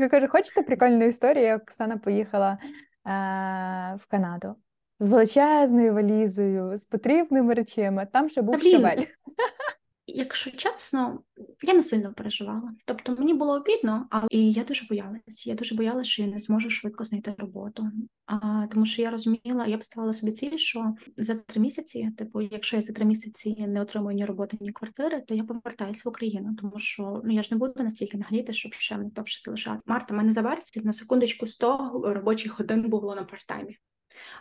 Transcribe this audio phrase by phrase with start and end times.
[0.00, 2.58] Так каже, хочете прикольну історію, як Оксана поїхала е-
[3.96, 4.54] в Канаду.
[5.00, 9.04] З величезною валізою, з потрібними речами, там ще був щавель.
[10.14, 11.20] Якщо чесно,
[11.62, 12.72] я не сильно переживала.
[12.84, 15.46] Тобто мені було обідно, але і я дуже боялась.
[15.46, 17.90] Я дуже боялася, що я не зможу швидко знайти роботу.
[18.26, 22.76] А, Тому що я розуміла, я поставила собі ціль, що за три місяці, типу, якщо
[22.76, 26.56] я за три місяці не отримую ні роботи, ні квартири, то я повертаюся в Україну,
[26.60, 29.80] тому що ну я ж не буду настільки нагріти, щоб ще не довше залишати.
[29.86, 33.78] Марта, мене за на секундочку 100 робочих годин було на парттаймі.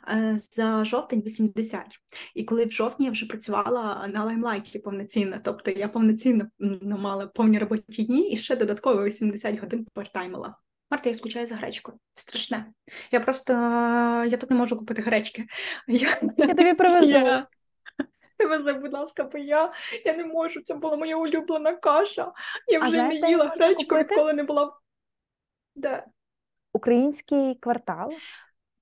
[0.10, 2.00] Е, за жовтень 80.
[2.36, 6.46] І коли в жовтні я вже працювала на лаймлайті повноцінно, тобто я повноцінно
[6.84, 10.56] мала повні робочі дні і ще додатково 80 годин партаймила.
[10.92, 11.98] Марта, я скучаю за гречкою.
[12.14, 12.66] Страшне.
[13.12, 13.54] Я просто
[14.28, 15.46] я тут не можу купити гречки.
[15.88, 17.08] Я, я тобі привезу.
[17.10, 17.48] Я...
[18.50, 19.72] Вези, будь ласка, бо я
[20.06, 20.62] я не можу.
[20.62, 22.32] Це була моя улюблена каша.
[22.68, 24.78] Я вже знаєш, не їла гречку, відколи не була.
[25.76, 26.06] Де?
[26.74, 28.12] Український квартал.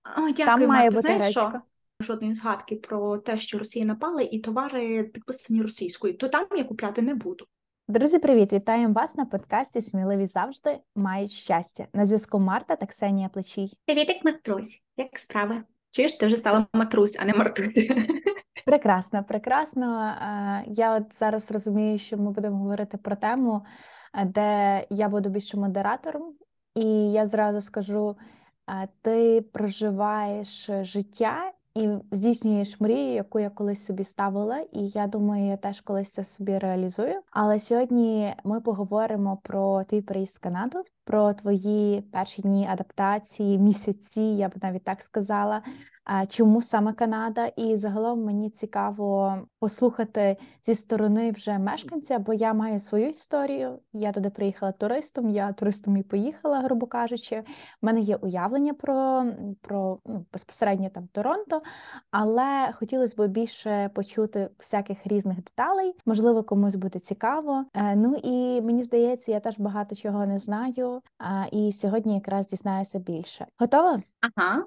[0.06, 1.54] О, дякую, Там має бути Знаєш, що?
[2.02, 7.02] Жодної згадки про те, що Росія напала, і товари підписані російською, то там я купляти
[7.02, 7.46] не буду.
[7.88, 8.54] Друзі, привіт!
[8.54, 11.88] Вітаємо вас на подкасті Сміливі завжди мають щастя.
[11.94, 13.74] На зв'язку Марта та Ксенія Плечій.
[13.86, 15.64] Привіт, Матрусь, як справи?
[15.92, 17.74] Чуєш, ти вже стала Матрусь, а не Мартусь.
[18.66, 20.14] Прекрасно, прекрасно.
[20.68, 23.66] Я от зараз розумію, що ми будемо говорити про тему,
[24.26, 26.34] де я буду більше модератором,
[26.76, 28.18] і я зразу скажу
[29.02, 35.58] ти проживаєш життя і здійснюєш мрію, яку я колись собі ставила, і я думаю, я
[35.58, 37.22] теж колись це собі реалізую.
[37.32, 44.22] Але сьогодні ми поговоримо про твій приїзд в Канаду, про твої перші дні адаптації, місяці,
[44.22, 45.62] я б навіть так сказала.
[46.28, 47.46] Чому саме Канада?
[47.46, 53.80] І загалом мені цікаво послухати зі сторони вже мешканця, бо я маю свою історію.
[53.94, 57.44] Я туди приїхала туристом, я туристом і поїхала, грубо кажучи.
[57.82, 59.26] У мене є уявлення про
[59.62, 61.62] про ну, безпосередньо там Торонто,
[62.12, 65.96] але хотілося б більше почути всяких різних деталей.
[66.06, 67.66] Можливо, комусь буде цікаво.
[67.74, 71.02] Е, ну і мені здається, я теж багато чого не знаю.
[71.52, 73.46] І сьогодні якраз дізнаюся більше.
[73.60, 74.02] Готова?
[74.22, 74.66] Ага,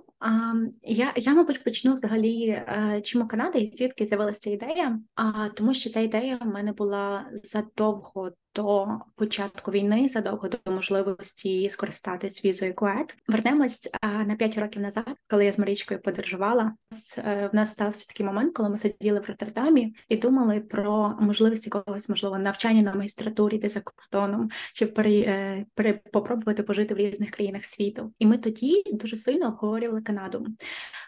[0.83, 5.91] я, я, мабуть, почну взагалі, е, чому Канада і звідки з'явилася ідея, а тому, що
[5.91, 8.87] ця ідея в мене була задовго до
[9.17, 13.17] початку війни задовго до можливості скористатись візою КУЕТ.
[13.29, 13.91] Вернемось
[14.27, 16.73] на 5 років назад, коли я з Марічкою подорожувала.
[17.19, 21.67] Е, в нас стався такий момент, коли ми сиділи в Роттердамі і думали про можливість
[21.67, 26.97] якогось можливо навчання на магістратурі де за кордоном, чи при, е, при попробувати пожити в
[26.97, 28.13] різних країнах світу.
[28.19, 30.47] І ми тоді дуже сильно обговорювали Канаду,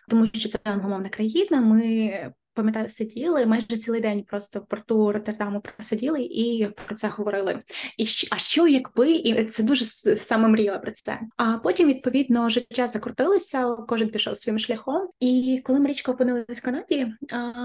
[0.09, 1.61] тому що це англомовна країна.
[1.61, 7.59] Ми пам'ятаю, сиділи майже цілий день просто в порту Роттердаму просиділи і про це говорили.
[7.99, 9.85] І а що якби і це дуже
[10.17, 11.21] саме мріяла про це.
[11.37, 15.09] А потім відповідно життя закрутилося, кожен пішов своїм шляхом.
[15.21, 17.15] І коли Марічка опинилась в Канаді,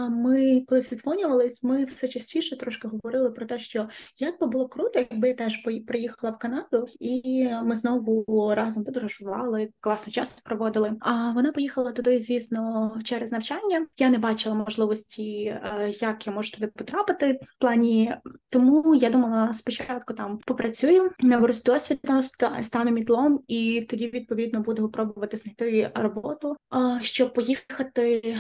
[0.10, 5.00] ми коли зідзвонювались, ми все частіше трошки говорили про те, що як би було круто,
[5.00, 10.94] якби я теж приїхала в Канаду, і ми знову разом подорожували, класно час проводили.
[11.00, 13.88] А вона поїхала туди, звісно, через навчання.
[13.98, 18.16] Я не бачила можливості можливості, е, як я можу туди потрапити в плані.
[18.50, 22.24] Тому я думала спочатку там попрацюю, наберусь досвідом,
[22.64, 26.56] стану мітлом, і тоді відповідно буду пробувати знайти роботу,
[27.02, 28.36] щоб поїхати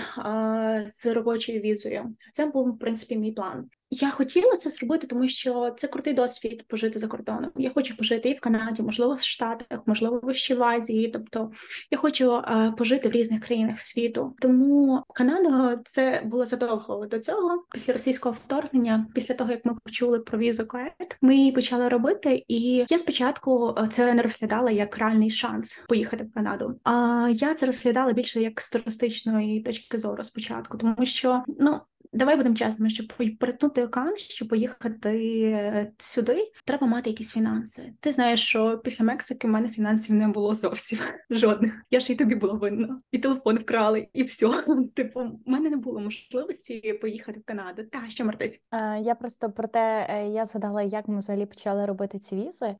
[0.88, 2.16] з робочою візою.
[2.34, 3.70] Це був в принципі мій план.
[3.92, 7.52] Я хотіла це зробити, тому що це крутий досвід пожити за кордоном.
[7.56, 11.08] Я хочу пожити і в Канаді, можливо, в Штатах, можливо, ще в Азії.
[11.08, 11.52] Тобто
[11.92, 14.36] я хочу е, пожити в різних країнах світу.
[14.42, 17.64] Тому Канада це було задовго до цього.
[17.72, 22.44] Після російського вторгнення, після того як ми почули про візу КОЕТ, ми її почали робити.
[22.48, 26.80] І я спочатку е, це не розглядала як реальний шанс поїхати в Канаду.
[26.84, 31.80] А я це розглядала більше як з туристичної точки зору спочатку, тому що ну
[32.14, 37.94] Давай будемо чесними, щоб перетнути океан, щоб поїхати е, сюди, треба мати якісь фінанси.
[38.00, 41.00] Ти знаєш, що після Мексики в мене фінансів не було зовсім
[41.30, 41.74] жодних.
[41.92, 44.48] Я ж і тобі була винна, і телефон вкрали, і все.
[44.96, 47.84] Типу, в мене не було можливості поїхати в Канаду.
[47.92, 48.64] Та що Мартись?
[49.02, 52.76] Я просто про те, е, я згадала, як ми взагалі почали робити ці візи.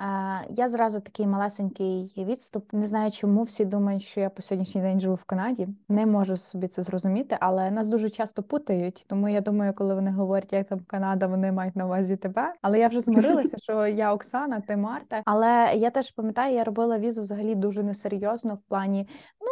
[0.50, 2.74] Я зразу такий малесенький відступ.
[2.74, 5.68] Не знаю, чому всі думають, що я по сьогоднішній день живу в Канаді.
[5.90, 9.06] Не можу собі це зрозуміти, але нас дуже часто путають.
[9.08, 12.54] Тому я думаю, коли вони говорять, як там Канада, вони мають на увазі тебе.
[12.62, 15.22] Але я вже змирилася, що я Оксана, ти Марта.
[15.26, 19.08] Але я теж пам'ятаю, я робила візу взагалі дуже несерйозно в плані.
[19.42, 19.48] Ну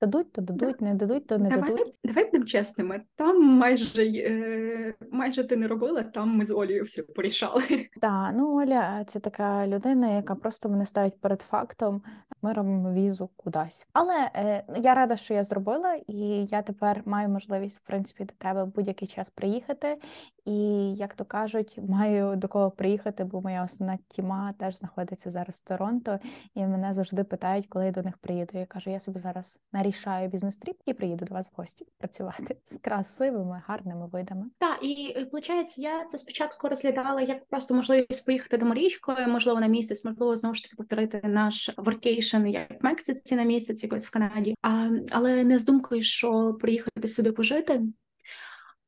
[0.00, 1.94] Дадуть, то дадуть, не дадуть, то не давай, дадуть.
[2.04, 3.00] Давай будемо чесними.
[3.16, 7.62] Там майже е, майже ти не робила, там ми з Олею все порішали.
[8.00, 12.02] Так, ну Оля це така людина, яка просто мене ставить перед фактом.
[12.42, 13.88] Ми робимо візу кудись.
[13.92, 16.18] Але е, я рада, що я зробила, і
[16.50, 19.98] я тепер маю можливість в принципі до тебе будь-який час приїхати.
[20.44, 25.56] І як то кажуть, маю до кого приїхати, бо моя основна тіма теж знаходиться зараз
[25.56, 26.18] в Торонто,
[26.54, 28.58] і мене завжди питають, коли я до них приїду.
[28.58, 32.56] Я кажу, я собі зараз нарішаю business trip і приїду до вас в гості працювати
[32.64, 34.46] з красивими, гарними видами.
[34.58, 39.66] Так, і виходить, я це спочатку розглядала як просто можливість поїхати до Марічкою, можливо, на
[39.66, 44.10] місяць, можливо, знову ж таки повторити наш workation як в Мексиці на місяць, якось в
[44.10, 47.82] Канаді, а, але не з думкою, що приїхати сюди пожити.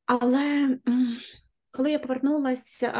[0.05, 0.77] Але
[1.71, 2.91] коли я повернулася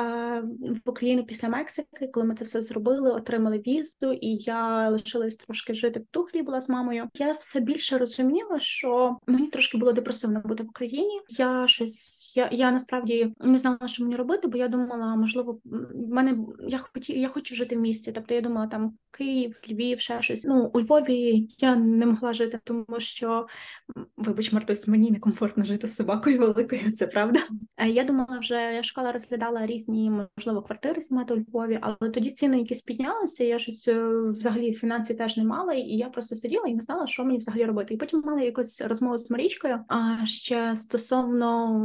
[0.85, 5.73] в Україну після Мексики, коли ми це все зробили, отримали візу, і я лишилась трошки
[5.73, 7.09] жити в Тухлі, була з мамою.
[7.13, 11.21] Я все більше розуміла, що мені трошки було депресивно бути в Україні.
[11.29, 16.13] Я щось я я насправді не знала, що мені робити, бо я думала, можливо, в
[16.13, 16.37] мене
[16.67, 18.11] я хоті, я хочу жити в місті.
[18.11, 20.45] Тобто я думала, там Київ, Львів, ще щось.
[20.45, 23.47] Ну у Львові я не могла жити, тому що
[24.17, 26.91] вибач, Мартусь, мені некомфортно жити з собакою великою.
[26.91, 27.39] Це правда.
[27.87, 32.81] Я думала вже школа розглядала різні, можливо, квартири знімати у Львові, але тоді ціни якісь
[32.81, 33.43] піднялися.
[33.43, 37.07] Я щось е, взагалі фінансів теж не мала, і я просто сиділа і не знала,
[37.07, 37.93] що мені взагалі робити.
[37.93, 39.79] І потім мала якусь розмову з Марічкою.
[39.87, 41.79] А ще стосовно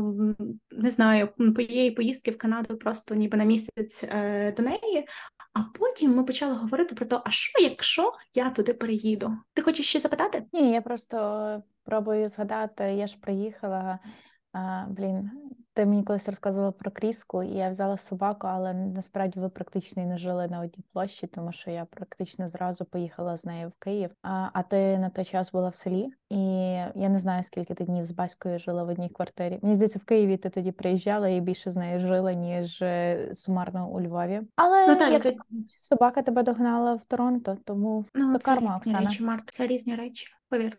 [0.71, 5.07] не знаю, поїї поїздки в Канаду просто ніби на місяць е, до неї.
[5.53, 9.33] А потім ми почали говорити про те, а що, якщо я туди переїду?
[9.55, 10.45] Ти хочеш ще запитати?
[10.53, 12.85] Ні, я просто пробую згадати.
[12.85, 13.99] Я ж приїхала.
[14.57, 15.31] А, Блін,
[15.75, 20.07] ти мені колись розказувала про кріску, і я взяла собаку, але насправді ви практично і
[20.07, 24.11] не жили на одній площі, тому що я практично зразу поїхала з нею в Київ.
[24.23, 26.37] А а ти на той час була в селі, і
[26.95, 29.59] я не знаю, скільки ти днів з батькою жила в одній квартирі.
[29.63, 33.89] Мені здається, в Києві ти тоді приїжджала і більше з нею жила, ніж е, сумарно
[33.91, 34.43] у Львові.
[34.57, 35.37] Але ну, так, як ти...
[35.69, 39.01] собака тебе догнала в Торонто, тому ну, то це карма різні Оксана.
[39.01, 40.79] речі, Март, це різні речі, повір.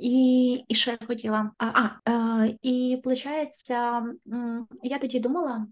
[0.00, 1.50] І і ще я хотіла.
[1.58, 3.70] А, а і виходить,
[4.82, 5.66] я тоді думала.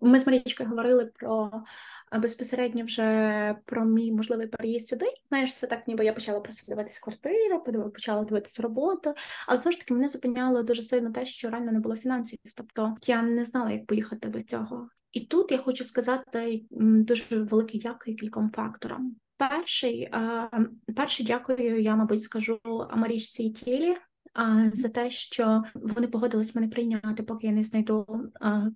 [0.00, 1.62] Ми з Марічкою говорили про
[2.12, 5.06] безпосередньо вже про мій можливий переїзд сюди.
[5.28, 9.14] Знаєш, це так, ніби я почала просто дивитися квартиру, почала дивитися роботу,
[9.46, 12.38] але все ж таки мене зупиняло дуже сильно те, що реально не було фінансів.
[12.54, 14.88] Тобто я не знала, як поїхати без цього.
[15.12, 19.16] І тут я хочу сказати дуже велике дякую кільком факторам.
[19.36, 20.10] Перший,
[20.96, 22.60] перший дякую, я, мабуть, скажу
[22.94, 23.96] Марічці Тілі,
[24.72, 28.06] за те, що вони погодились мене прийняти, поки я не знайду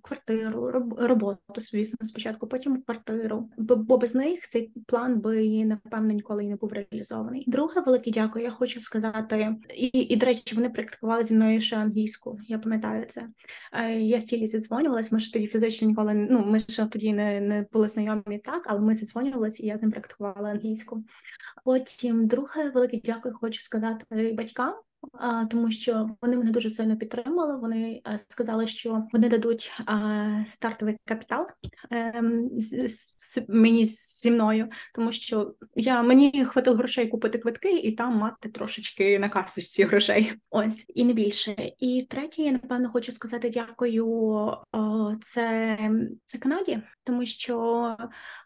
[0.01, 3.49] квартиру, роботу, звісно, спочатку, потім квартиру.
[3.57, 7.43] Бо без них цей план би напевно ніколи не був реалізований.
[7.47, 8.45] Друге, велике дякую.
[8.45, 12.39] Я хочу сказати, і і до речі, вони практикували зі мною ще англійську.
[12.47, 13.27] Я пам'ятаю це.
[13.73, 15.11] Е, я стілі зідзвонювалась.
[15.11, 18.79] Ми ж тоді фізично ніколи ну ми ще тоді не не були знайомі так, але
[18.79, 21.03] ми зідзвонювалися, і я з ним практикувала англійську.
[21.65, 24.73] Потім друге велике дякую, хочу сказати батькам
[25.49, 27.57] тому що вони мене дуже сильно підтримали.
[27.57, 29.71] Вони е, сказали, що вони дадуть
[30.45, 31.47] стартовий капітал
[31.91, 32.49] ем,
[33.47, 39.19] мені зі мною, тому що я мені хватило грошей купити квитки і там мати трошечки
[39.19, 40.33] на карточці грошей.
[40.49, 41.55] Ось і не більше.
[41.79, 44.57] І третє, я напевно хочу сказати дякую.
[45.21, 45.77] Це
[46.25, 47.97] це Канаді, тому що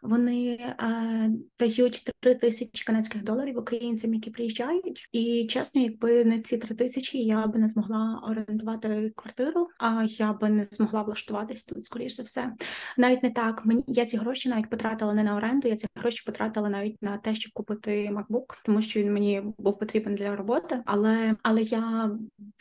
[0.01, 6.57] вони е, дають три тисячі канадських доларів українцям, які приїжджають, і чесно, якби не ці
[6.57, 11.85] три тисячі я би не змогла орендувати квартиру, а я би не змогла влаштуватись тут,
[11.85, 12.53] скоріш за все.
[12.97, 13.65] Навіть не так.
[13.65, 17.17] Мені я ці гроші навіть потратила не на оренду, я ці гроші потратила навіть на
[17.17, 20.81] те, щоб купити MacBook, тому що він мені був потрібен для роботи.
[20.85, 22.11] Але але я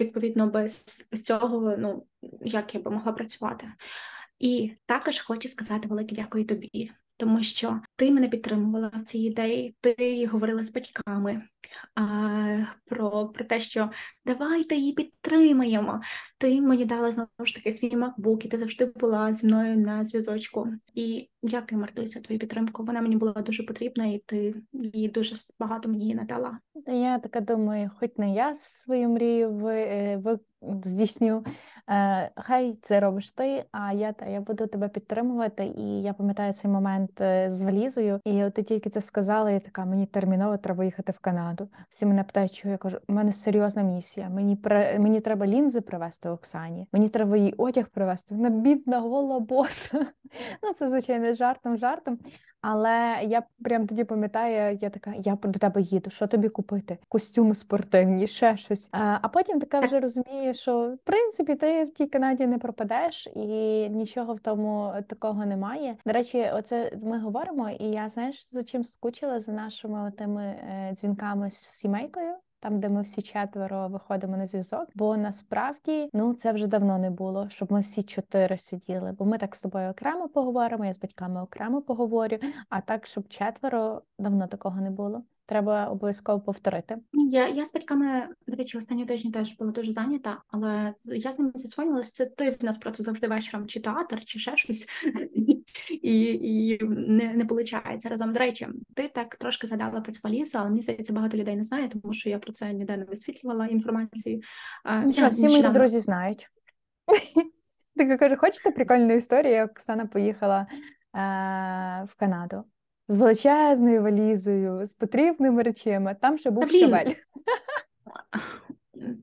[0.01, 2.07] відповідно без, без цього, ну
[2.41, 3.67] як я би могла працювати.
[4.38, 9.76] І також хочу сказати велике дякую тобі, тому що ти мене підтримувала в цій ідеї.
[9.81, 11.43] Ти говорила з батьками
[12.85, 13.90] про про те, що
[14.26, 16.00] давайте її підтримаємо.
[16.38, 20.04] Ти мені дала знову ж таки свій MacBook, і ти завжди була зі мною на
[20.04, 20.69] зв'язочку.
[20.95, 22.85] І дякую, Мартуся, твою підтримку.
[22.85, 26.59] Вона мені була дуже потрібна, і ти її дуже багато мені надала.
[26.87, 30.38] Я така думаю, хоч не я свою мрію ви, е, ви
[30.85, 31.45] здійсню.
[31.90, 35.64] Е, хай це робиш ти, а я та я буду тебе підтримувати.
[35.76, 38.21] І я пам'ятаю цей момент е, з валізою.
[38.25, 41.63] І от ти тільки це сказала, я така мені терміново треба їхати в Канаду.
[41.88, 44.28] Всі мене питають, чого я кажу, у мене серйозна місія.
[44.28, 44.59] Мені
[44.99, 46.88] мені треба лінзи привезти Оксані.
[46.92, 48.35] Мені треба їй одяг привезти.
[48.35, 50.06] Вона бідна гола боса.
[50.62, 52.18] Ну це звичайно жартом, жартом.
[52.66, 56.99] Але я прям тоді пам'ятаю, я така, я до тебе їду, що тобі купити?
[57.09, 58.88] Костюми спортивні, ще щось.
[58.92, 63.28] А а потім така вже розумію, що в принципі ти в тій Канаді не пропадеш,
[63.35, 65.97] і нічого в тому такого немає.
[66.06, 70.92] До речі, оце ми говоримо, і я знаєш за чим скучила за нашими тими е,
[70.94, 74.88] дзвінками з сімейкою там, де ми всі четверо виходимо на зв'язок.
[74.94, 79.12] Бо насправді ну це вже давно не було, щоб ми всі чотири сиділи.
[79.18, 80.85] Бо ми так з тобою окремо поговоримо.
[80.85, 82.38] Я з батьками окремо поговорю.
[82.68, 85.23] А так, щоб четверо давно такого не було.
[85.47, 86.97] Треба обов'язково повторити.
[87.13, 91.39] Я я з батьками, до речі, останні тижні теж була дуже зайнята, але я з
[91.39, 92.13] ними зізвонилася.
[92.13, 94.89] Це ти в нас просто завжди вечором чи театр, чи ще щось,
[96.03, 98.33] і і не не виходить разом.
[98.33, 100.21] До речі, ти так трошки згадала про цю
[100.55, 103.67] але мені здається, багато людей не знає, тому що я про це ніде не висвітлювала
[103.67, 104.41] інформацію.
[105.05, 106.49] Нічого, всі мої друзі знають.
[107.97, 110.67] Так кажу, хочете прикольну історію, як Оксана поїхала е,
[112.05, 112.65] в Канаду
[113.08, 116.16] з величезною валізою, з потрібними речами.
[116.20, 117.14] Там ще був щавель.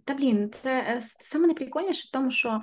[0.05, 2.61] Та блін, це е, саме найприкольніше в тому, що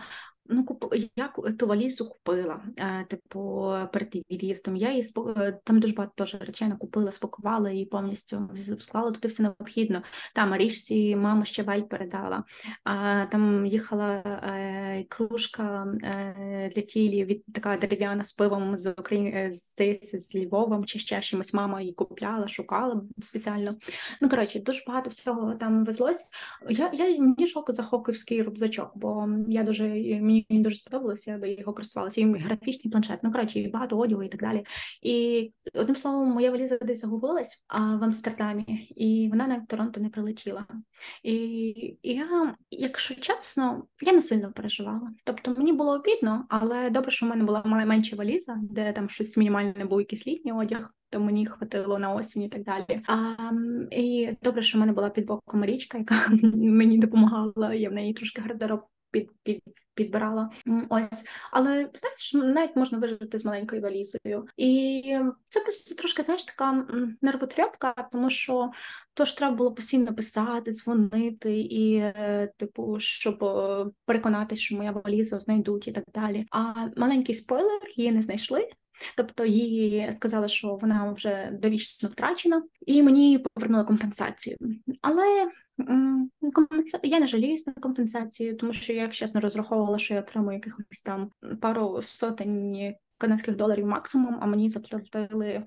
[0.48, 0.94] Ну, куп...
[1.16, 1.28] я
[1.58, 4.76] ту валізу купила, е, типу, перед від'їздом.
[4.76, 5.34] Я її спо...
[5.36, 10.02] Е, там дуже багато теж речей накупила, спакувала і повністю склала туди все необхідно.
[10.34, 12.44] Там Марішці мама ще валь передала.
[12.84, 19.30] А там їхала е, кружка е, для тілі від така дерев'яна з пивом з України,
[19.30, 21.54] е, здається, з Львовом чи ще чимось.
[21.54, 23.70] Мама її купляла, шукала спеціально.
[24.20, 26.24] Ну коротше, дуже багато всього там везлось.
[26.70, 31.38] Я я мені жалко за хоковський рюкзачок, бо я дуже мені мені дуже сподобалося, я
[31.38, 32.20] би його користувалася.
[32.20, 34.64] І графічний планшет, ну коротше, багато одягу і так далі.
[35.02, 38.64] І одним словом, моя валіза десь загубилась а, в Амстердамі,
[38.96, 40.66] і вона на Торонто не прилетіла.
[41.22, 41.34] І,
[42.02, 45.10] і я, якщо чесно, я не сильно переживала.
[45.24, 49.36] Тобто мені було обідно, але добре, що в мене була менша валіза, де там щось
[49.36, 50.94] мінімальне був якийсь літній одяг.
[51.10, 53.00] То мені хватило на осінь і так далі.
[53.08, 53.34] А,
[53.90, 57.74] І добре, що в мене була під боком річка, яка мені допомагала.
[57.74, 58.80] Я в неї трошки гардероб
[59.10, 59.62] під, під,
[59.94, 60.50] підбирала.
[60.88, 64.46] Ось, але знаєш, навіть можна вижити з маленькою валізою.
[64.56, 65.02] І
[65.48, 66.86] це просто трошки знаєш така
[67.22, 68.70] нервотряпка, тому що
[69.14, 74.92] то ж треба було постійно писати, дзвонити і, е, типу, щоб е, переконатися, що моя
[74.92, 76.44] валіза знайдуть і так далі.
[76.50, 78.68] А маленький спойлер її не знайшли.
[79.16, 84.56] Тобто їй сказали, що вона вже довічно втрачена, і мені повернули компенсацію.
[85.02, 85.50] Але
[87.02, 91.30] я не жаліюсь на компенсацію, тому що я, чесно, розраховувала, що я отримую якихось там
[91.60, 95.62] пару сотень канадських доларів максимум, а мені заплатили,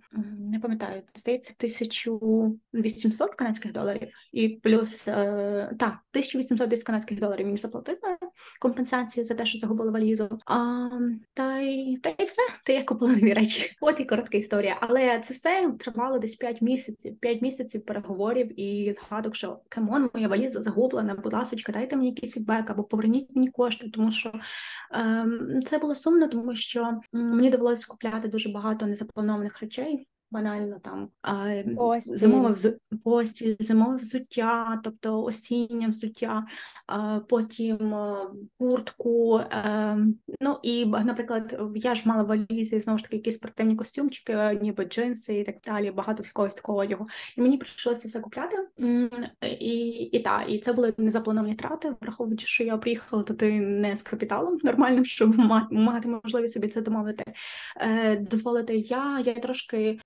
[0.51, 7.57] не пам'ятаю, здається, 1800 канадських доларів, і плюс е, так, 1800 десь канадських доларів мені
[7.57, 7.97] заплатили
[8.59, 10.39] компенсацію за те, що загубили валізу.
[10.45, 10.89] А,
[11.33, 13.75] Та й та й все, та я купила нові речі.
[13.81, 14.77] От і коротка історія.
[14.81, 20.09] Але це все тривало десь 5 місяців, 5 місяців переговорів і згадок, що come on,
[20.13, 24.31] моя валіза загублена, будь ласка, дайте мені якийсь feedback або поверніть мені кошти, тому що
[24.91, 26.99] ем, це було сумно, тому що
[27.41, 31.09] мені довелося купляти дуже багато незапланованих речей банально там
[31.77, 32.17] Постіль.
[32.17, 32.69] зимове взу...
[33.03, 36.41] постіль, зимове взуття, тобто осіннє взуття,
[37.29, 37.95] потім
[38.59, 39.41] куртку.
[39.51, 44.85] Ем, ну і, наприклад, я ж мала валізі знову ж таки якісь спортивні костюмчики, ніби
[44.85, 47.07] джинси і так далі, багато якогось такого одягу.
[47.37, 48.67] І мені прийшлося все купляти.
[49.59, 49.77] І
[50.11, 54.57] і так, і це були незаплановані трати, враховуючи, що я приїхала туди не з капіталом
[54.63, 55.37] нормальним, щоб
[55.71, 57.23] мати можливість собі це домовити.
[57.77, 59.99] Е, дозволити я, я трошки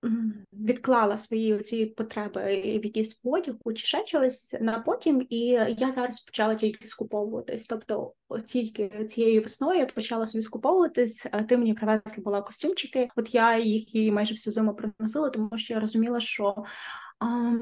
[0.54, 2.42] відклала свої ці потреби
[2.80, 5.38] в якісь одягу чи ще чогось на потім, і
[5.78, 7.66] я зараз почала тільки скуповуватись.
[7.66, 8.14] Тобто,
[8.46, 11.26] тільки цією весною я почала собі скуповуватись.
[11.50, 13.10] Ти мені привезла була костюмчики.
[13.16, 16.66] От я їх і майже всю зиму приносила, тому що я розуміла, що.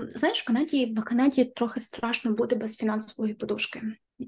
[0.09, 3.81] Знаєш, в Канаді в Канаді трохи страшно бути без фінансової подушки.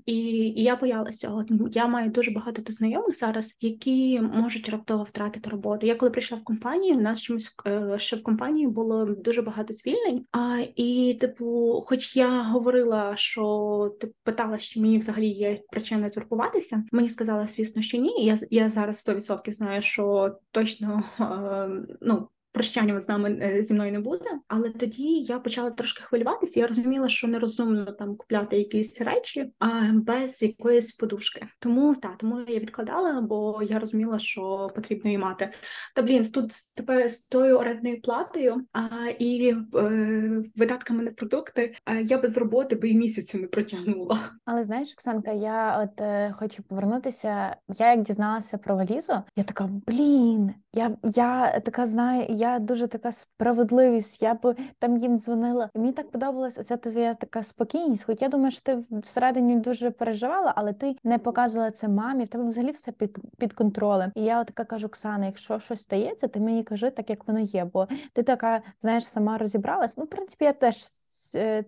[0.05, 0.15] І
[0.47, 1.29] і я боялася.
[1.29, 5.87] От я маю дуже багато знайомих зараз, які можуть раптово втратити роботу.
[5.87, 9.73] Я коли прийшла в компанію, у нас чомусь е, ще в компанії було дуже багато
[9.73, 10.25] звільнень.
[10.31, 16.83] А і, типу, хоч я говорила, що ти питала, що мені взагалі є причина турбуватися.
[16.91, 18.25] Мені сказали, звісно, що ні.
[18.25, 23.91] Я я зараз 100% знаю, що точно е, ну прощання з нами е, зі мною
[23.91, 24.25] не буде.
[24.47, 26.59] Але тоді я почала трошки хвилюватися.
[26.59, 31.47] Я розуміла, що нерозумно там купляти якісь речі а без якоїсь подушки.
[31.59, 35.49] Тому та тому я відкладала, бо я розуміла, що потрібно її мати.
[35.95, 41.93] Та блін, тут тепер з тою орендною платою а, і е, видатками на продукти а,
[41.93, 44.19] я без роботи би і місяцю не протягнула.
[44.45, 47.55] Але знаєш, Оксанка, я от е, хочу повернутися.
[47.77, 50.53] Я як дізналася про валізу, я така блін.
[50.73, 52.25] Я я така знаю.
[52.29, 54.21] я дуже така справедливість.
[54.21, 55.69] Я б там їм дзвонила.
[55.75, 58.05] Мені так подобалась оця твоя така спокійність.
[58.05, 62.23] Хоч я думаю, що ти всередині дуже переживала, але ти не показувала це мамі.
[62.23, 64.11] В тебе взагалі все під під контролем.
[64.15, 67.65] І я така кажу, Оксана, якщо щось стається, ти мені кажи так, як воно є.
[67.73, 69.97] Бо ти така, знаєш, сама розібралась.
[69.97, 70.75] Ну, в принципі, я теж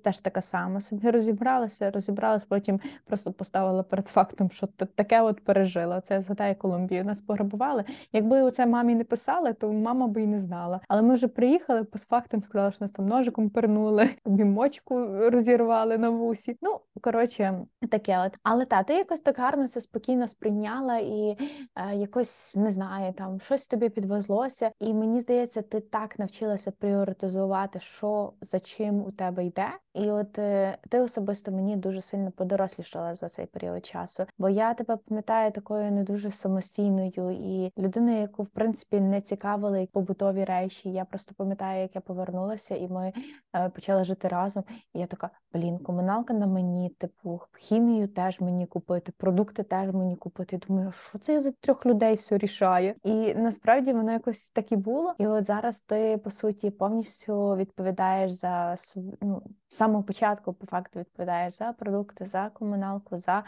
[0.02, 0.82] теж така сама.
[0.82, 6.02] Собі розібралася, розібралась, потім просто поставила перед фактом, що таке от пережила.
[6.02, 7.06] Це згадає Колумбію.
[7.06, 7.84] Нас пограбували.
[8.14, 10.82] Якби оце мамі не писали, то мама би і не знала.
[10.88, 16.10] Але ми вже приїхали по фактам, сказали, що нас там ножиком пернули, мочку розірвали на
[16.10, 16.58] вусі.
[16.62, 17.60] Ну коротше,
[17.92, 18.38] таке от.
[18.44, 21.38] Але та ти якось так гарно це спокійно сприйняла і
[21.76, 24.72] е, якось не знаю, там щось тобі підвезлося.
[24.80, 29.57] І мені здається, ти так навчилася пріоритизувати, що за чим у тебе йде.
[29.58, 29.80] that.
[29.98, 34.26] І от е, ти особисто мені дуже сильно подорослішала за цей період часу.
[34.38, 39.88] Бо я тебе пам'ятаю такою не дуже самостійною і людиною, яку в принципі не цікавили
[39.92, 40.90] побутові речі.
[40.90, 43.14] Я просто пам'ятаю, як я повернулася, і ми
[43.56, 44.64] е, почали жити разом.
[44.94, 50.16] І я така, блін, комуналка на мені, типу, хімію теж мені купити, продукти теж мені
[50.16, 50.60] купити.
[50.68, 52.94] Думаю, що це я за трьох людей все рішаю?
[53.04, 55.14] І насправді воно якось так і було.
[55.18, 58.76] І от зараз ти по суті повністю відповідаєш за
[59.22, 59.42] ну,
[59.88, 63.44] самого початку, по факту, відповідаєш за продукти, за комуналку, за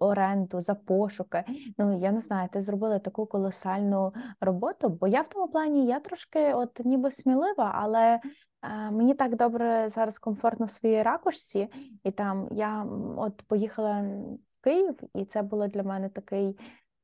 [0.00, 1.44] оренду, за пошуки.
[1.78, 6.00] Ну я не знаю, ти зробила таку колосальну роботу, бо я в тому плані я
[6.00, 8.20] трошки, от ніби смілива, але.
[8.64, 11.68] Е, мені так добре зараз комфортно в своїй ракушці,
[12.04, 16.58] і там я от поїхала в Київ, і це було для мене такий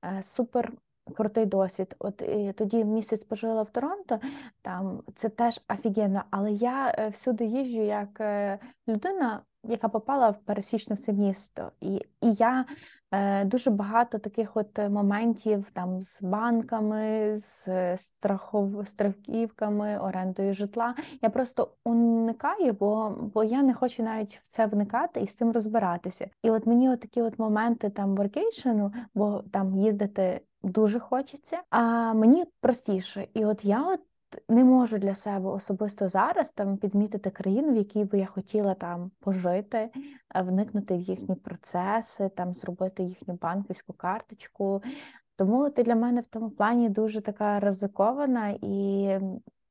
[0.05, 0.73] е, супер
[1.11, 1.97] крутий досвід.
[1.99, 4.21] От і тоді місяць пожила в Торонто,
[4.63, 10.39] там це теж офігенно, але я е, всюди їжджу як е, людина, яка попала в
[10.39, 12.65] пересічне це місто, і і я
[13.11, 20.95] е, дуже багато таких от моментів там з банками, з страхов, страхівками, орендою житла.
[21.23, 25.53] Я просто уникаю, бо бо я не хочу навіть в це вникати і з цим
[25.53, 26.29] розбиратися.
[26.43, 32.13] І от мені от такі от моменти там воркейшену, бо там їздити дуже хочеться, а
[32.15, 33.27] мені простіше.
[33.35, 34.01] І от я от
[34.49, 39.11] не можу для себе особисто зараз там підмітити країну, в якій би я хотіла там
[39.21, 39.91] пожити,
[40.35, 44.83] вникнути в їхні процеси, там зробити їхню банківську карточку.
[45.37, 49.09] Тому ти для мене в тому плані дуже така ризикована і.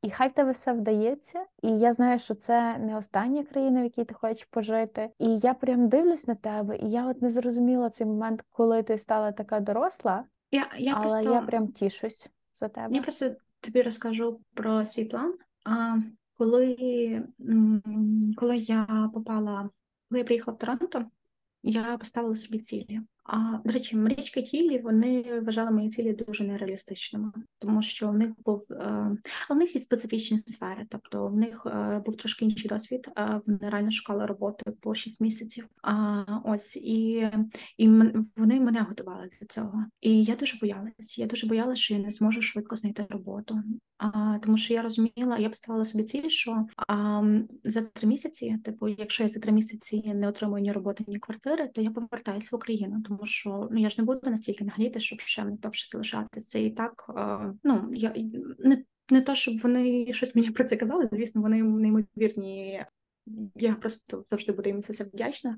[0.02, 4.06] І хай тебе все вдається, і я знаю, що це не остання країна, в якій
[4.06, 5.10] ти хочеш пожити.
[5.20, 8.98] І я прям дивлюсь на тебе, і я от не зрозуміла цей момент, коли ти
[8.98, 12.96] стала така доросла, я я Але просто я прям тішусь за тебе.
[12.96, 15.38] Я просто тобі розкажу про свій план.
[15.66, 15.98] А
[16.38, 17.24] коли
[18.38, 19.70] коли я попала,
[20.10, 21.06] коли я приїхала в Торонто,
[21.64, 23.02] я поставила собі цілі.
[23.32, 28.30] А до речі, мрічки тілі вони вважали мої цілі дуже нереалістичними, тому що в них
[28.46, 29.18] був е,
[29.50, 33.10] у них є специфічні сфери, тобто в них е, був трошки інший досвід.
[33.46, 35.68] Вони реально шукали роботи по 6 місяців.
[35.82, 37.30] А ось і
[37.78, 37.88] і
[38.38, 39.84] вони мене готували для цього.
[40.02, 41.18] І я дуже боялась.
[41.18, 43.64] Я дуже боялася, що я не зможу швидко знайти роботу.
[44.00, 47.24] А тому, що я розуміла, я поставила собі ціль, що а,
[47.64, 51.68] за три місяці, типу, якщо я за три місяці не отримую ні роботи, ні квартири,
[51.68, 55.20] то я повертаюся в Україну, тому що ну я ж не буду настільки нагріти, щоб
[55.20, 56.60] ще не довше залишатися.
[56.60, 58.14] І так а, ну я
[58.60, 61.10] не не то, щоб вони щось мені про це казали.
[61.12, 62.86] Звісно, вони неймовірні
[63.56, 65.58] я просто завжди буду їм за це вдячна.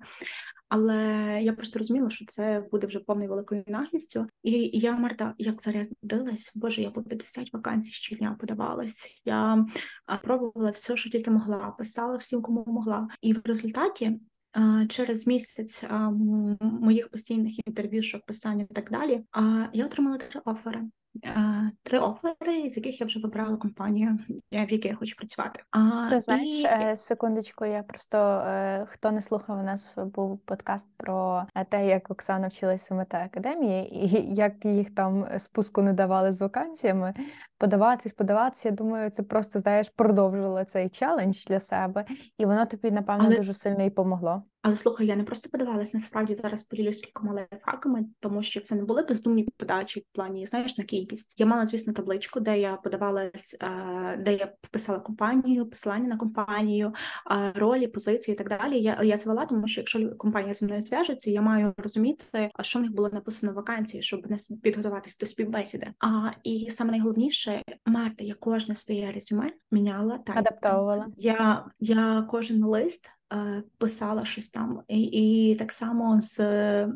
[0.69, 0.97] Але
[1.43, 4.27] я просто розуміла, що це буде вже повною великою наглістю.
[4.43, 9.21] І я Марта, як зарядилась, боже, я по 50 вакансій щодня подавалась.
[9.25, 9.65] Я
[10.23, 13.07] пробувала все, що тільки могла, писала всім, кому могла.
[13.21, 14.19] І в результаті.
[14.89, 15.83] Через місяць
[16.61, 19.23] моїх постійних інтерв'ю, писання і так далі,
[19.73, 20.81] я отримала три офери.
[21.23, 24.19] Е, три офери, з яких я вже вибрала компанію,
[24.51, 25.63] в якій я хочу працювати.
[25.71, 26.65] А це знаєш, і...
[26.65, 27.65] Е, секундочку.
[27.65, 32.95] Я просто е, хто не слухав, у нас був подкаст про те, як Оксана вчилася
[32.95, 37.13] в академії, і як їх там спуску не давали з вакансіями.
[37.57, 38.69] Подаватись, подаватися.
[38.69, 42.05] Я думаю, це просто знаєш, продовжило цей челендж для себе,
[42.37, 43.37] і воно тобі напевно Але...
[43.37, 44.43] дуже сильно і помогло.
[44.61, 48.83] Але слухай, я не просто подавалась, насправді зараз поділюсь кількома лайфхаками, тому що це не
[48.83, 51.39] були бездумні подачі в плані, знаєш, на кількість.
[51.39, 56.93] Я мала, звісно, табличку, де я подавалась, е, де я писала компанію, посилання на компанію,
[57.31, 58.79] е, ролі, позиції і так далі.
[58.79, 62.79] Я я це вела, тому що якщо компанія зі мною зв'яжеться, я маю розуміти, що
[62.79, 65.87] в них було написано в вакансії, щоб не підготуватися до співбесіди.
[65.99, 71.07] А і саме найголовніше, Марта, я кожне своє резюме міняла та адаптовувала.
[71.17, 73.09] Я, Я кожен лист
[73.77, 76.39] писала щось там, і і так само з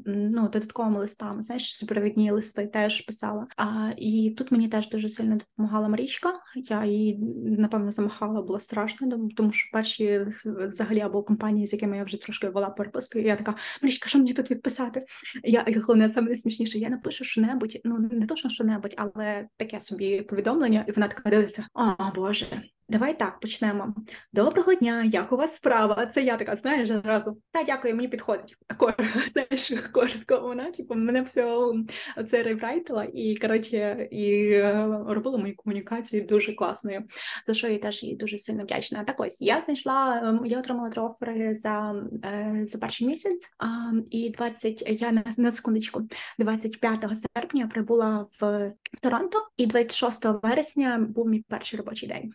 [0.06, 1.42] ну, додатковими листами.
[1.42, 3.48] Знаєш, супровідні листи теж писала.
[3.58, 6.34] А і тут мені теж дуже сильно допомагала Марічка.
[6.56, 7.18] Я її
[7.58, 12.50] напевно замахала, було страшно, тому що перші взагалі або компанії, з якими я вже трошки
[12.50, 15.02] вела переписку, я така Марічка, що мені тут відписати?
[15.44, 16.80] Я головне саме найсмішніше.
[16.80, 21.08] Я напишу що небудь, ну не точно що небудь, але таке собі повідомлення, і вона
[21.08, 22.46] така дивиться: О Боже,
[22.90, 23.96] Давай так почнемо.
[24.34, 26.06] Доброго дня, як у вас справа?
[26.06, 27.42] Це я така, знаєш, одразу.
[27.52, 28.56] Та дякую, мені підходить.
[29.34, 31.74] знаєш, коротко вона, типу, мене все
[32.28, 37.04] це реврайтила і коротше, і е, робила мою комунікацію дуже класною,
[37.46, 39.04] за що я теж їй дуже сильно вдячна.
[39.04, 41.96] Так ось я знайшла, ем, я отримала три офери за
[42.26, 46.02] е, за перший місяць, а, і 20, я на, на секундочку,
[46.40, 52.34] 25 серпня прибула в, в Торонто, і 26 вересня був мій перший робочий день.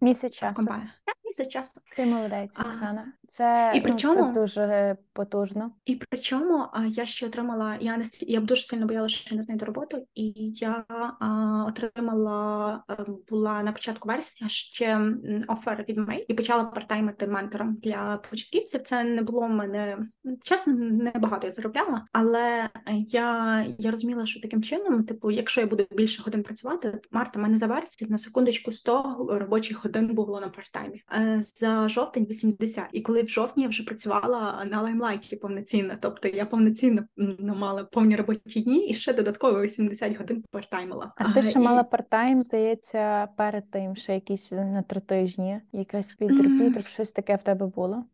[0.00, 0.56] Місяць часу.
[0.56, 0.92] компанія.
[1.04, 1.80] Так, місяць часу.
[1.96, 3.12] Ти молодець, Оксана.
[3.26, 5.70] Це, і при ну, чому, це дуже потужно.
[5.84, 9.64] І при чому я ще отримала, я не я дуже сильно боялася, що не знайду
[9.64, 15.00] роботу, і я а, отримала, е, була на початку вересня ще
[15.48, 18.82] офер від Мей і почала партаймити ментором для початківців.
[18.82, 19.98] Це не було в мене
[20.42, 22.68] чесно, небагато я заробляла, але
[23.06, 27.58] я я розуміла, що таким чином, типу, якщо я буду більше годин працювати, Марта мене
[27.58, 31.02] заверсить на секундочку 100 робочих годин було на партаймі.
[31.14, 32.84] Е, за жовтень 80.
[32.92, 37.84] І коли в жовтні я вже працювала на лаймлайті повноцінно, тобто я повноцінно ну, мала
[37.84, 41.12] повні робочі дні і ще додатково 80 годин партаймила.
[41.16, 41.62] А ти ще і...
[41.62, 46.88] мала партайм, здається, перед тим, ще якісь на три тижні, якась підрепіток, mm.
[46.88, 48.04] щось таке в тебе було?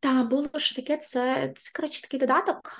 [0.00, 2.72] Так, було ж таке, це, це коротше такий додаток.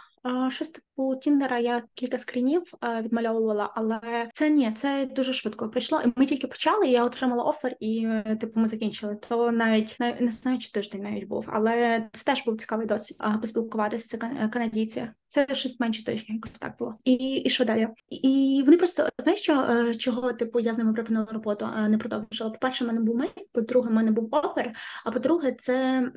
[0.49, 2.63] Щось типу Тіндера я кілька скрінів
[3.03, 4.01] відмальовувала, але
[4.33, 6.01] це ні, це дуже швидко прийшло.
[6.17, 8.09] Ми тільки почали, я отримала офер, і
[8.41, 9.19] типу ми закінчили.
[9.29, 14.19] То навіть не знаю, чи тиждень навіть був, але це теж був цікавий досвід поспілкуватися.
[14.19, 15.09] Це канадійці.
[15.31, 16.95] Це щось менше тижня, якось так було.
[17.05, 17.89] І і що далі?
[18.09, 21.99] І вони просто знаєш, що е, чого типу я з ними припинила роботу, а не
[21.99, 22.51] продовжила.
[22.51, 24.73] По перше, в мене був мей, по-друге, в мене був офер.
[25.05, 26.11] А по-друге, це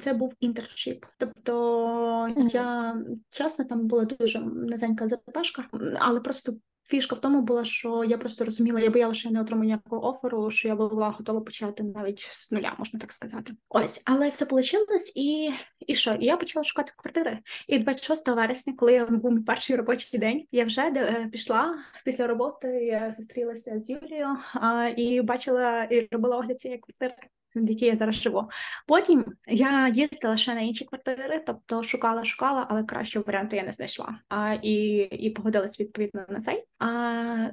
[0.00, 1.06] це був інтершіп.
[1.18, 2.96] Тобто я
[3.30, 5.64] чесно там була дуже низенька запашка,
[5.98, 6.52] але просто
[6.90, 10.08] Фішка в тому була, що я просто розуміла, я боялася, що я не отримаю ніякого
[10.08, 13.52] оферу, що я була готова почати навіть з нуля, можна так сказати.
[13.68, 15.52] Ось, але все вийшло, і
[15.86, 16.14] і що?
[16.14, 17.38] І я почала шукати квартири.
[17.68, 22.26] І 26 вересня, коли я був мій перший робочий день, я вже е, пішла після
[22.26, 22.68] роботи.
[22.68, 27.14] Я зустрілася з Юлією а, і бачила і робила огляд цієї квартири
[27.54, 28.48] в якій я зараз живу.
[28.86, 33.72] Потім я їздила ще на інші квартири, тобто шукала, шукала, але кращого варіанту я не
[33.72, 34.18] знайшла.
[34.28, 36.64] А і і погодилась відповідно на цей.
[36.78, 36.86] А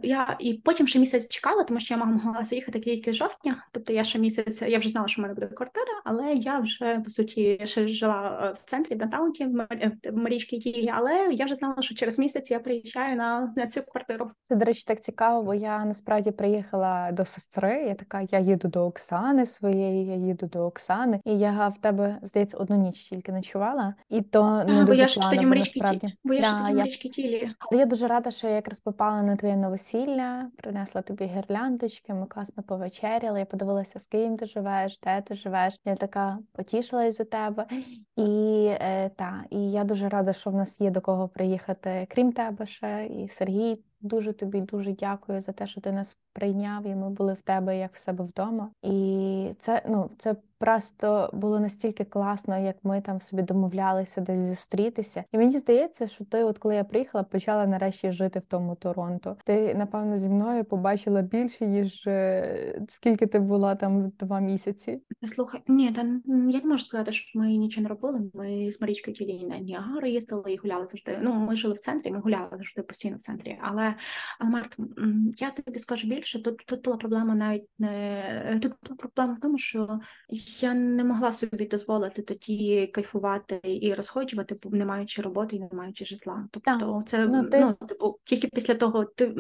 [0.04, 3.64] я і потім ще місяць чекала, тому що я могла заїхати тільки жовтня.
[3.72, 7.02] Тобто я ще місяць, я вже знала, що в мене буде квартира, але я вже
[7.04, 11.56] по суті ще жила е, в центрі в Даунті, в Марічки Тілі, але я вже
[11.56, 14.32] знала, що через місяць я приїжджаю на, на цю квартиру.
[14.44, 17.84] Це до речі, так цікаво, бо я насправді приїхала до сестри.
[17.88, 22.20] Я така, я їду до Оксани своєї я їду до Оксани, і я в тебе,
[22.22, 25.80] здається, одну ніч тільки ночувала, і то не а, дуже бо я ж тоді мрічки
[25.80, 26.18] ті...
[26.24, 27.50] бо я да, ж тоді мрічки тілі.
[27.60, 32.26] Але я дуже рада, що я якраз попала на твоє новосілля, принесла тобі гірляндочки, ми
[32.26, 33.40] класно повечеряли.
[33.40, 35.80] Я подивилася, з ким ти живеш, де ти живеш.
[35.86, 37.66] Я така потішилась за тебе.
[38.16, 42.32] І е, та, і я дуже рада, що в нас є до кого приїхати, крім
[42.32, 43.84] тебе ще, і Сергій.
[44.02, 47.78] Дуже тобі дуже дякую за те, що ти нас прийняв, і ми були в тебе
[47.78, 48.72] як в себе вдома.
[48.84, 55.24] І це ну це просто було настільки класно, як ми там собі домовлялися десь зустрітися.
[55.32, 59.38] І мені здається, що ти, от коли я приїхала, почала нарешті жити в тому Торонто.
[59.46, 65.02] Ти напевно зі мною побачила більше ніж е, скільки ти була там два місяці.
[65.26, 68.32] Слухай, ні, та я не можу сказати, що ми нічого не робили.
[68.34, 71.20] Ми з Марічкою тілі на Ніагару їздили і гуляли завжди.
[71.22, 73.60] Ну ми жили в центрі, ми гуляли завжди постійно в центрі.
[73.62, 73.96] Але
[74.40, 74.78] але Март,
[75.38, 76.44] я тобі скажу більше.
[76.44, 80.00] Тут тут була проблема навіть не тут була проблема в тому, що
[80.60, 86.06] я не могла собі дозволити тоді кайфувати і розходжувати, не маючи роботи і не маючи
[86.06, 86.48] житла.
[86.52, 87.60] Тобто, це ну, ти...
[87.60, 89.36] ну типу, тільки після того ти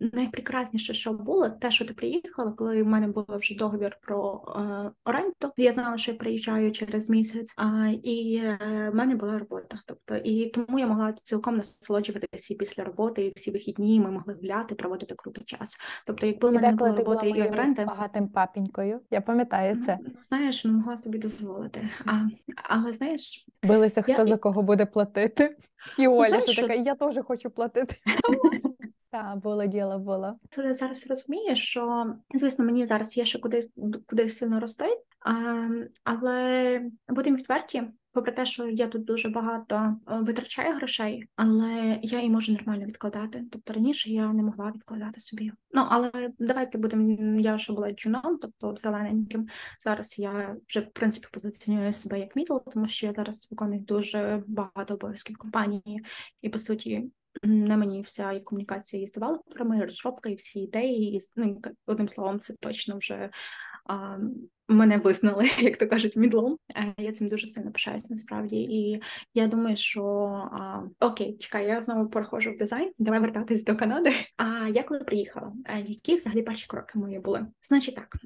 [0.00, 4.90] найпрекрасніше, що було, те, що ти приїхала, коли в мене був вже договір про е,
[5.04, 5.52] оренду.
[5.56, 9.80] Я знала, що я приїжджаю через місяць, а і е, в мене була робота.
[9.86, 14.34] Тобто, і тому я могла цілком насолоджуватися і після роботи, і всі вихідні ми могли
[14.34, 15.78] гуляти, проводити крутий час.
[16.06, 19.98] Тобто, якби в мене не було роботи і оренди багатим папінькою, я пам'ятаю це.
[20.28, 21.88] Знаєш, не могла собі дозволити.
[22.06, 22.20] А,
[22.62, 24.26] Але знаєш, билися, хто я...
[24.26, 25.56] за кого буде платити.
[25.98, 27.96] І Оля знаєш, що така, я теж хочу платити.
[29.12, 30.38] Так, було діло було.
[30.50, 33.62] це зараз розумієш, що звісно, мені зараз є ще куди
[34.08, 34.84] куди сильно рости,
[36.04, 37.82] але будемо відверті.
[38.12, 42.86] Попри те, що я тут дуже багато е, витрачаю грошей, але я і можу нормально
[42.86, 43.44] відкладати.
[43.52, 45.52] Тобто раніше я не могла відкладати собі.
[45.72, 47.40] Ну але давайте будемо.
[47.40, 49.48] Я ще була джуном, тобто зелененьким.
[49.80, 54.42] Зараз я вже в принципі позиціоную себе як мідл, тому що я зараз виконую дуже
[54.46, 56.04] багато обов'язків компанії,
[56.42, 57.10] і по суті
[57.42, 62.40] на мені вся і комунікація із девелоперами, розробка і всі ідеї, і ну, одним словом,
[62.40, 63.30] це точно вже
[63.86, 64.18] а,
[64.74, 66.56] мене визнали, як то кажуть, мідлом.
[66.76, 68.56] Е, я цим дуже сильно пишаюсь насправді.
[68.56, 69.02] І
[69.34, 70.02] я думаю, що
[70.52, 72.92] а, окей, чекай, я знову переходжу в дизайн.
[72.98, 74.12] Давай вертатись до Канади.
[74.36, 77.46] А я коли приїхала, е, які взагалі перші кроки мої були?
[77.60, 78.16] Значить так,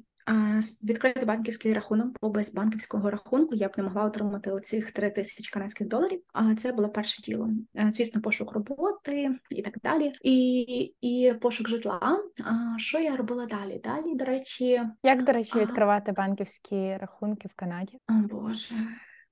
[0.85, 5.51] Відкрити банківський рахунок, бо без банківського рахунку я б не могла отримати оцих 3 тисячі
[5.51, 6.23] канадських доларів.
[6.33, 7.51] А це було перше діло.
[7.77, 10.61] Е, звісно, пошук роботи і так далі, і
[11.01, 12.19] і пошук житла.
[12.45, 13.81] А що я робила далі?
[13.85, 17.99] Далі, до речі, як до речі, відкривати банківські рахунки в Канаді?
[18.09, 18.75] О Боже,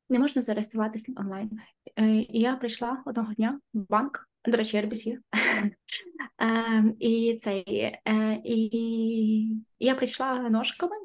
[0.09, 1.51] не можна зареєструватися онлайн.
[1.97, 4.29] Е, і Я прийшла одного дня в банк.
[4.45, 5.19] До речі, RBC.
[6.39, 7.65] Ем, і цей,
[8.09, 10.97] е, і я прийшла ножками,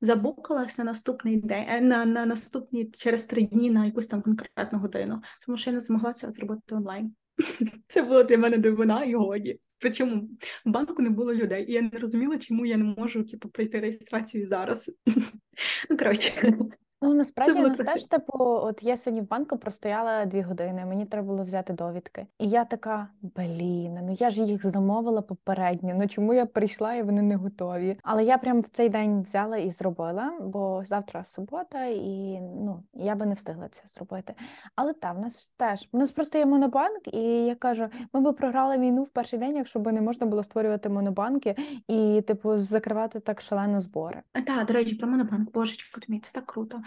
[0.00, 4.78] забукалась на наступний день, е, на на наступні через три дні на якусь там конкретну
[4.78, 7.14] годину, тому що я не змогла це зробити онлайн.
[7.88, 9.60] Це було для мене дивина і годі.
[9.84, 10.28] Причому
[10.64, 13.80] в банку не було людей, і я не розуміла, чому я не можу типу, пройти
[13.80, 14.90] реєстрацію зараз.
[15.90, 16.58] Ну, коротше.
[17.02, 20.84] Ну насправді у нас теж типу, от я сьогодні в банку простояла дві години.
[20.86, 25.94] Мені треба було взяти довідки, і я така: блін, ну я ж їх замовила попередньо.
[25.96, 27.98] Ну чому я прийшла і вони не готові?
[28.02, 33.14] Але я прям в цей день взяла і зробила, бо завтра субота, і ну я
[33.14, 34.34] би не встигла це зробити.
[34.76, 38.32] Але так, в нас теж у нас просто є монобанк, і я кажу, ми би
[38.32, 41.56] програли війну в перший день, якщо б не можна було створювати монобанки
[41.88, 44.22] і, типу, закривати так шалено збори.
[44.46, 46.82] Так, до речі, про монобанк, божечко, тобі це так круто.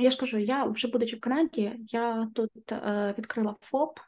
[0.00, 4.00] Я ж кажу, я вже будучи в Канаді, я тут е, відкрила ФОП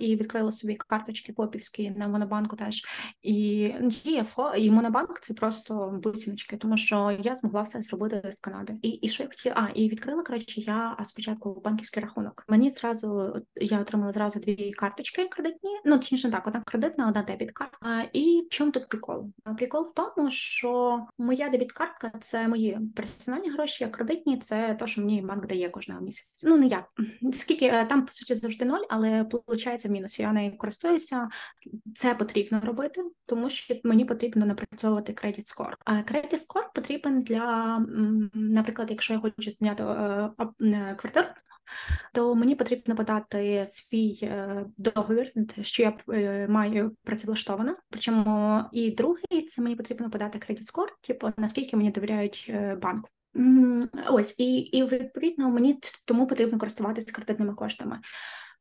[0.00, 2.82] і відкрила собі карточки ФОПівські на Монобанку теж.
[3.22, 8.40] І діє ФО, і Монобанк це просто бусиночки, тому що я змогла все зробити з
[8.40, 8.76] Канади.
[8.82, 12.44] І і що я хотіла, а і відкрила коротше, я спочатку банківський рахунок.
[12.48, 15.70] Мені зразу я отримала зразу дві карточки кредитні.
[15.84, 18.02] Ну точніше так, одна кредитна, одна дебіт картка.
[18.12, 19.32] І в чому тут прикол?
[19.56, 24.86] Прикол в тому, що моя дебіт картка це мої персональні гроші, а кредитні це те,
[24.86, 26.48] що мені банк дає кожного місяця.
[26.48, 26.86] Ну не я
[27.32, 30.20] скільки е, там по суті завжди ноль, але виходить мінус.
[30.20, 31.28] Я нею користуюся.
[31.96, 35.76] Це потрібно робити, тому що мені потрібно напрацьовувати кредит скор.
[35.84, 37.78] А кредит скор потрібен для,
[38.34, 41.26] наприклад, якщо я хочу зняти е, е, квартиру.
[42.14, 45.30] То мені потрібно подати свій е, договір,
[45.62, 47.76] що я маю працевлаштовано.
[47.90, 53.08] Причому і другий це мені потрібно подати кредит скор, типу наскільки мені довіряють банку.
[54.10, 58.00] Ось і і відповідно мені тому потрібно користуватися кредитними коштами.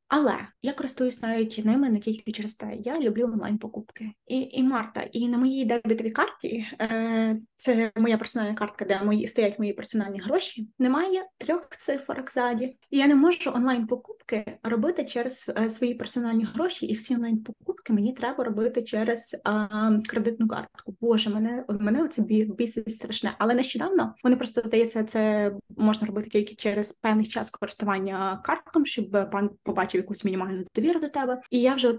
[0.07, 2.75] Але я користуюсь навіть ними не тільки через те.
[2.79, 4.11] Я люблю онлайн-покупки.
[4.27, 9.27] І і Марта, і на моїй дебітовій карті е, це моя персональна картка, де мої
[9.27, 10.67] стоять мої персональні гроші.
[10.79, 12.77] Немає трьох цифрок ззаді.
[12.89, 18.13] І я не можу онлайн-покупки робити через е, свої персональні гроші, і всі онлайн-покупки мені
[18.13, 20.95] треба робити через е, кредитну картку.
[21.01, 22.21] Боже, мене мене оце
[22.57, 23.35] бісить страшне.
[23.37, 29.29] Але нещодавно вони просто здається, це можна робити тільки через певний час користування картком, щоб
[29.31, 31.41] банк побачив бачив якусь мінімальну довіру до тебе.
[31.51, 31.95] І я вже е,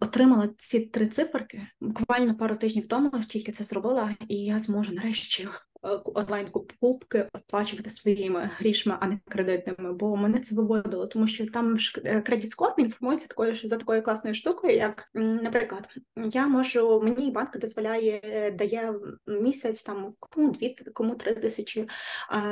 [0.00, 5.28] отримала ці три циферки буквально пару тижнів тому, тільки це зробила, і я зможу нарешті
[6.14, 11.76] онлайн покупки оплачувати своїми грішми, а не кредитними, бо мене це виводило, тому що там
[12.24, 18.54] кредит скор інформується такою за такою класною штукою, як, наприклад, я можу, мені банк дозволяє,
[18.58, 18.94] дає
[19.26, 21.86] місяць там кому дві, кому три тисячі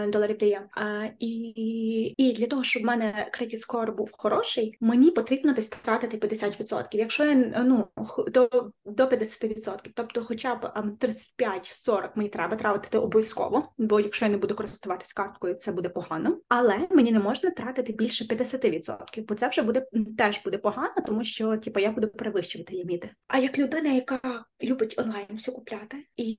[0.09, 0.69] доларів дає.
[1.19, 6.17] І і для того, щоб в мене кредит скор був хороший, мені потрібно десь тратити
[6.17, 6.85] 50%.
[6.93, 7.87] Якщо я ну
[8.29, 10.73] до, до 50%, тобто хоча б
[11.39, 15.89] 35-40 мені треба тратити обов'язково обов'язково, бо якщо я не буду користуватись карткою, це буде
[15.89, 16.41] погано.
[16.49, 19.87] Але мені не можна тратити більше 50%, бо це вже буде
[20.19, 23.11] теж буде погано, тому що типу, я буду перевищувати ліміти.
[23.29, 26.35] А як людина, яка любить онлайн все купляти, і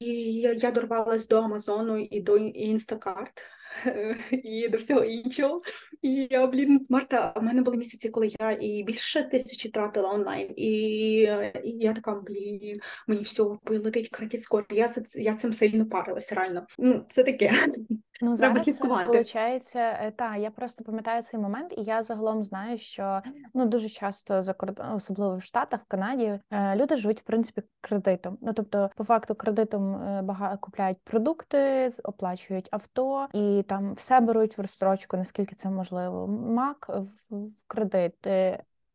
[0.57, 3.41] я дорвалась до Амазону і до Instacart.
[4.31, 5.60] і до всього іншого.
[6.01, 10.53] І я, блін, Марта, в мене були місяці, коли я і більше тисячі тратила онлайн,
[10.57, 10.71] і
[11.63, 14.65] і я така, блін, мені все летить кредит скоро.
[14.69, 16.67] Я я цим сильно парилася, реально.
[16.77, 17.67] Ну, це таке.
[18.21, 19.05] Ну, Треба зараз слідкувати.
[19.05, 19.73] Виходить,
[20.15, 23.21] та я просто пам'ятаю цей момент, і я загалом знаю, що
[23.53, 26.39] ну дуже часто за кордон, особливо в Штатах, в Канаді,
[26.75, 28.38] люди живуть в принципі кредитом.
[28.41, 29.93] Ну тобто, по факту, кредитом
[30.25, 36.27] багато купляють продукти, оплачують авто і там все беруть в розстрочку, наскільки це можливо.
[36.27, 36.89] Мак
[37.29, 38.27] в кредит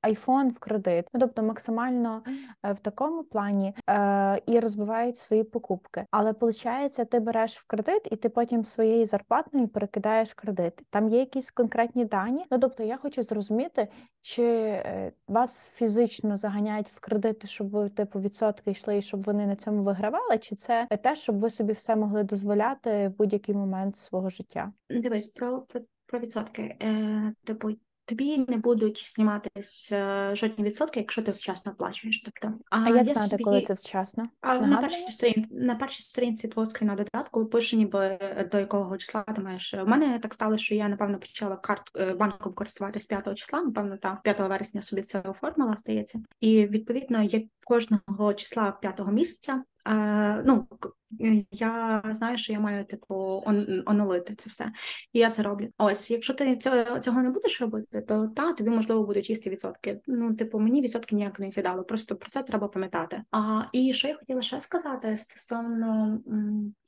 [0.03, 2.23] iPhone в кредит, ну тобто максимально
[2.63, 6.07] е, в такому плані е, і розбивають свої покупки.
[6.11, 10.83] Але виходить, ти береш в кредит, і ти потім своєї зарплатної перекидаєш кредит.
[10.91, 12.47] Там є якісь конкретні дані.
[12.51, 13.89] Ну тобто, я хочу зрозуміти,
[14.23, 19.47] чи е, вас фізично заганяють в кредити, щоб ви типу відсотки йшли, і щоб вони
[19.47, 23.99] на цьому вигравали, чи це те, щоб ви собі все могли дозволяти в будь-який момент
[23.99, 24.73] свого життя?
[24.91, 26.77] Дивись про про, про відсотки.
[26.83, 27.71] Е, Типу
[28.07, 29.93] тобі не будуть зніматись
[30.33, 32.23] жодні відсотки, якщо ти вчасно оплачуєш.
[32.25, 33.45] Тобто, а, а як знати, собі...
[33.45, 34.29] коли це вчасно?
[34.41, 38.19] А на першій сторінці на першій сторінці твого скріна додатку пише, ніби
[38.53, 39.75] до якого числа ти маєш.
[39.75, 43.97] У мене так стало, що я напевно почала карт е, банком користуватись 5 числа, напевно,
[43.97, 49.63] та 5 вересня собі це оформила, здається, і відповідно є кожного числа 5 місяця.
[49.87, 50.67] Е, ну
[51.21, 54.73] Е, я знаю, що я маю типу он, оновити це все,
[55.13, 55.69] і я це роблю.
[55.79, 60.01] Ось, якщо ти цього цього не будеш робити, то та тобі можливо будуть чисті відсотки.
[60.07, 61.83] Ну, типу, мені відсотки ніяк не сідали.
[61.83, 63.23] Просто про це треба пам'ятати.
[63.31, 66.19] А і що я хотіла ще сказати стосовно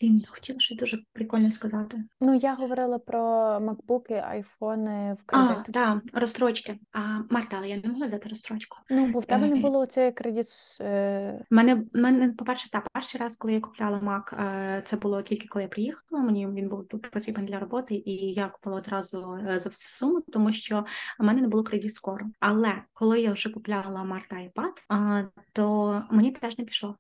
[0.02, 2.04] він хотіла щось дуже прикольно сказати.
[2.20, 3.20] Ну я говорила про
[3.60, 5.68] макбуки, айфони в кредит.
[5.68, 6.78] А, так, розстрочки.
[6.92, 6.98] А
[7.30, 8.78] Марта, але я не могла взяти розстрочку.
[8.90, 10.46] Ну бо в тебе не було цієї кредит.
[10.80, 11.44] Е...
[11.50, 15.48] Мене мене по перше, та перший раз, коли я купляла Мак, е, це було тільки
[15.48, 16.22] коли я приїхала.
[16.22, 20.52] Мені він був потрібен для роботи, і я купила одразу е, за всю суму, тому
[20.52, 20.84] що
[21.18, 22.26] в мене не було кредит скоро.
[22.40, 26.96] Але коли я вже купляла Марта iPad, то мені теж не пішло.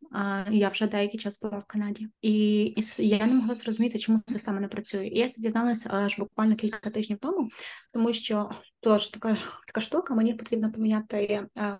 [0.50, 4.68] Я вже деякий час була в Канаді, і я не могла зрозуміти, чому система не
[4.68, 5.06] працює.
[5.06, 7.48] І я це дізналася аж буквально кілька тижнів тому,
[7.92, 9.36] тому що Тож така
[9.66, 11.78] така штука, мені потрібно поміняти е,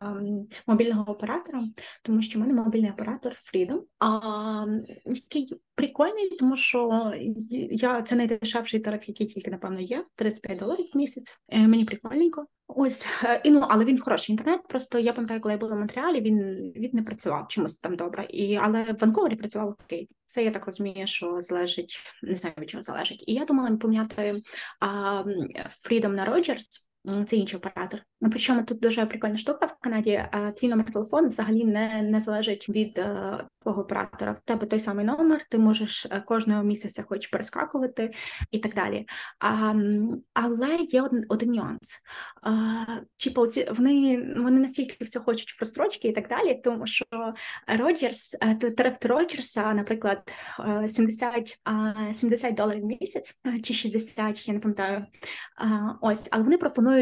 [0.67, 1.65] мобільного оператора,
[2.03, 4.67] тому що в мене мобільний оператор Freedom, а,
[5.07, 7.13] який прикольний, тому що
[7.71, 11.39] я це найдешевший тариф, який тільки, напевно, є 35 доларів в місяць.
[11.49, 12.47] Е, мені прикольненько.
[12.67, 14.61] Ось е, і ну, але він хороший інтернет.
[14.69, 16.39] Просто я пам'ятаю, коли я була в Монреалі, він
[16.77, 18.27] він не працював чомусь там добре.
[18.31, 20.09] І але в Ванкувері працював окей.
[20.29, 23.25] Це я так розумію, що залежить, не знаю від чого залежить.
[23.27, 24.43] І я думала поміняти
[24.81, 25.23] а,
[25.91, 26.89] Freedom на Rogers,
[27.27, 28.01] це інший оператор.
[28.21, 30.25] Ну, причому тут дуже прикольна штука в Канаді.
[30.57, 34.33] Твій номер телефону взагалі не не залежить від е, твого оператора.
[34.33, 38.11] В тебе той самий номер, ти можеш е, кожного місяця хоч перескакувати
[38.51, 39.07] і так далі.
[39.39, 39.75] А,
[40.35, 42.03] Але є один один нюанс.
[42.43, 42.85] А,
[43.17, 47.05] Типу, вони вони настільки все хочуть в розстрочки і так далі, тому що
[47.67, 48.37] Роджерс,
[48.77, 50.33] тариф Роджерса, наприклад,
[50.87, 51.61] 70
[52.09, 55.07] е, 70 доларів в місяць чи 60, я не пам'ятаю.
[56.01, 56.98] Ось, але вони пропонують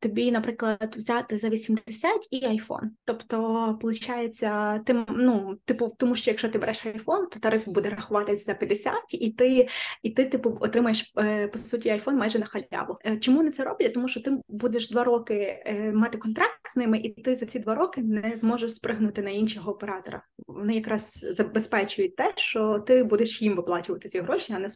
[0.00, 2.88] тобі, наприклад, взяти за 80 і iPhone.
[3.04, 3.38] Тобто,
[3.82, 4.40] виходить,
[4.86, 8.94] ти ну, типу тому що якщо ти береш iPhone, то тариф буде рахуватись за 50,
[9.10, 9.68] і ти,
[10.02, 12.98] і ти типу, отримаєш е, по суті iPhone майже на халяву.
[13.06, 13.94] Е, чому не це роблять?
[13.94, 17.58] Тому що ти будеш два роки е, мати контракт з ними, і ти за ці
[17.58, 20.22] два роки не зможеш спригнути на іншого оператора.
[20.46, 24.68] Вони якраз забезпечують те, що ти будеш їм виплачувати ці гроші, а не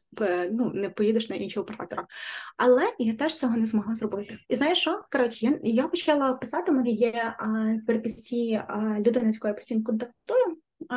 [0.53, 2.07] ну, не поїдеш на іншого оператора.
[2.57, 4.38] Але я теж цього не змогла зробити.
[4.48, 5.02] І знаєш що?
[5.12, 7.37] Коротше, я, почала писати, у мене є
[7.87, 8.62] переписці
[8.98, 10.57] людини, з якою я постійно контактую.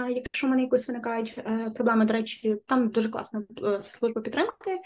[0.10, 4.80] Якщо в мене якось виникають е, проблеми, до речі, там дуже класна е, служба підтримки,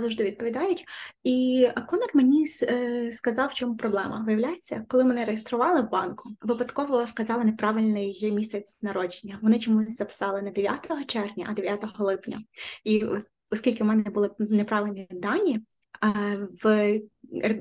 [0.00, 0.84] завжди відповідають.
[1.24, 4.24] І Конор мені е, сказав, в чому проблема.
[4.26, 9.38] Виявляється, коли мене реєстрували в банку, випадково вказали неправильний місяць народження.
[9.42, 12.42] Вони чомусь записали не 9 червня, а 9 липня.
[12.84, 13.04] І
[13.50, 15.60] оскільки в мене були неправильні дані,
[16.62, 17.00] в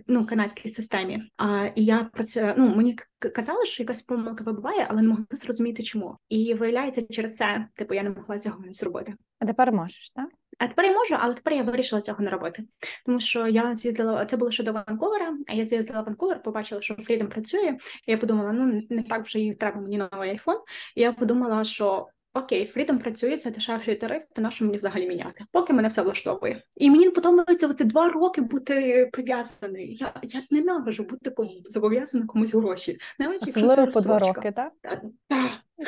[0.08, 1.24] ну, канадській системі.
[1.38, 2.98] А, І я про це ну мені
[3.36, 6.18] казали, що якась помилка вибуває, але не могла зрозуміти, чому.
[6.30, 9.16] І виявляється, через це типу я не могла цього зробити.
[9.40, 10.30] А тепер можеш, так?
[10.60, 12.64] А тепер я можу, але тепер я вирішила цього не робити.
[13.06, 16.82] Тому що я з'їздила, це було ще до Ванкувера, а я з'їздила в Ванкувер, побачила,
[16.82, 17.78] що Freedom працює.
[18.08, 20.58] І я подумала, ну не так вже і треба мені новий айфон.
[20.96, 25.08] І я подумала, що Окей, Freedom працює, це дешевший тариф, то на що мені взагалі
[25.08, 25.46] міняти?
[25.52, 26.64] Поки мене все влаштовує.
[26.78, 29.92] І мені подобається оці два роки бути прив'язаною.
[29.92, 32.98] Я я ненавижу бути кому зобов'язана комусь гроші.
[33.20, 34.74] Навіть Особливо по два роки, так?
[34.82, 35.02] Так.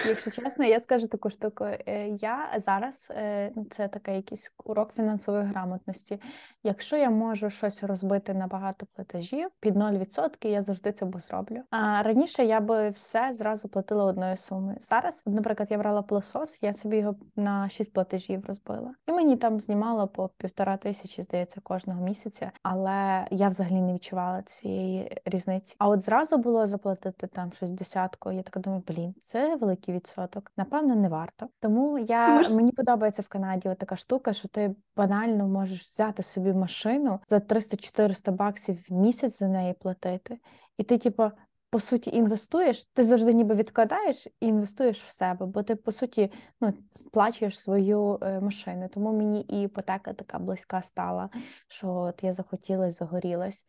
[0.07, 1.63] Якщо чесно, я скажу таку штуку.
[1.63, 6.21] Е, я зараз е, ну, це такий якийсь урок фінансової грамотності.
[6.63, 11.61] Якщо я можу щось розбити на багато платежів під 0%, я завжди це зроблю.
[11.69, 14.77] А раніше я би все зразу платила одною сумою.
[14.81, 19.59] Зараз, наприклад, я брала пилосос, я собі його на 6 платежів розбила, і мені там
[19.59, 22.51] знімало по півтора тисячі, здається, кожного місяця.
[22.63, 25.75] Але я взагалі не відчувала цієї різниці.
[25.79, 28.31] А от зразу було заплатити там щось десятку.
[28.31, 31.49] Я така думаю, блін, це великий великий відсоток, напевно, не варто.
[31.59, 32.49] Тому я Мож...
[32.49, 38.31] мені подобається в Канаді така штука, що ти банально можеш взяти собі машину за 300-400
[38.31, 40.37] баксів в місяць за неї платити,
[40.77, 41.31] і ти, типу,
[41.69, 46.31] по суті, інвестуєш, ти завжди ніби відкладаєш і інвестуєш в себе, бо ти, по суті,
[46.61, 48.89] ну, сплачуєш свою е, машину.
[48.93, 51.29] Тому мені і іпотека така близька стала,
[51.67, 53.65] що от я захотіла загорілась.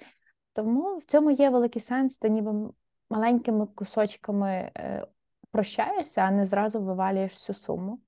[0.53, 2.53] Тому в цьому є великий сенс, ти ніби
[3.11, 5.07] маленькими кусочками е,
[5.55, 8.00] прощаєшся, а не зразу вивалюєш всю суму.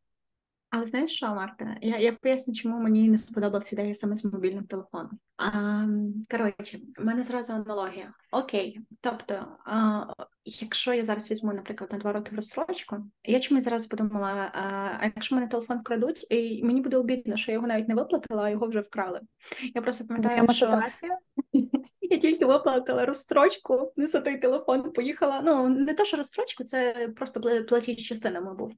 [0.71, 1.77] Але знаєш що, Марта?
[1.83, 5.11] Я я поясню, чому мені не сподобалася ідея саме з мобільним телефоном.
[5.37, 5.85] А,
[6.31, 8.13] Коротше, в мене зразу аналогія.
[8.33, 9.35] Окей, тобто,
[9.65, 10.05] а,
[10.45, 14.51] якщо я зараз візьму, наприклад, на два роки розстрочку, я чомусь зараз подумала:
[15.01, 18.43] а, якщо мене телефон вкрадуть, і мені буде обідно, що я його навіть не виплатила,
[18.43, 19.21] а його вже вкрали.
[19.75, 21.19] Я просто пам'ятаю, що ситуація.
[22.11, 25.43] Я тільки виплатила розстрочку за той телефон, поїхала.
[25.45, 28.73] Ну не те, що розстрочку, це просто платіж частинами був.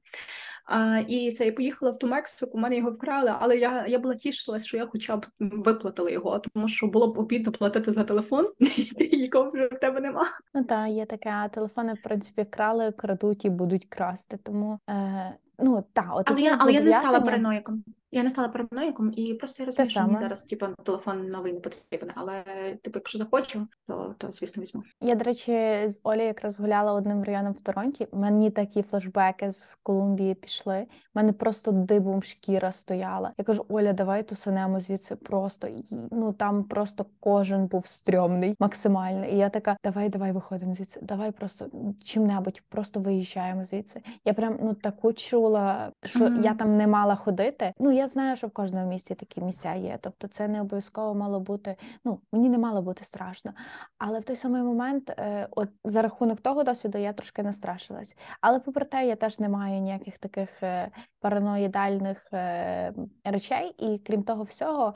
[0.69, 4.15] А, І це я поїхала в ту Мексику, мене його вкрали, але я я була
[4.15, 8.47] тішилась, що я хоча б виплатила його, тому що було б обідно платити за телефон,
[9.11, 10.25] якого вже в тебе нема.
[10.53, 14.37] Ну так, є таке, а телефони, в принципі, крали, крадуть і будуть красти.
[14.43, 17.83] Тому е, ну так, от але я, але я не стала параноїком.
[18.11, 21.59] Я не стала параноїком, і просто я розумію, що мені зараз типу, телефон новий не
[21.59, 22.11] потрібен.
[22.15, 22.43] Але
[22.83, 24.83] типу, якщо захочу, то то звісно візьму.
[25.01, 25.51] Я, до речі,
[25.85, 28.07] з Олі якраз гуляла одним районом в Торонті.
[28.11, 30.58] Мені такі флешбеки з Колумбії пішли.
[30.67, 30.85] У
[31.15, 33.31] мене просто дибом шкіра стояла.
[33.37, 35.67] Я кажу, Оля, давай тусанемо звідси просто
[36.11, 39.25] ну там просто кожен був стрьомний, максимально.
[39.25, 40.99] І я така, давай, давай виходимо звідси.
[41.03, 41.65] Давай просто
[42.03, 44.01] чим-небудь, просто виїжджаємо звідси.
[44.25, 46.41] Я прям ну таку чула, що mm-hmm.
[46.41, 47.73] я там не мала ходити.
[47.79, 49.97] Ну я знаю, що в кожному місті такі місця є.
[50.01, 51.75] Тобто, це не обов'язково мало бути.
[52.05, 53.53] Ну мені не мало бути страшно.
[53.97, 58.17] Але в той самий момент, е, от за рахунок того досвіду, я трошки настрашилась.
[58.41, 64.23] Але попри те, я теж не маю ніяких таких е, параноїдальних е, речей, і крім
[64.23, 64.93] того всього,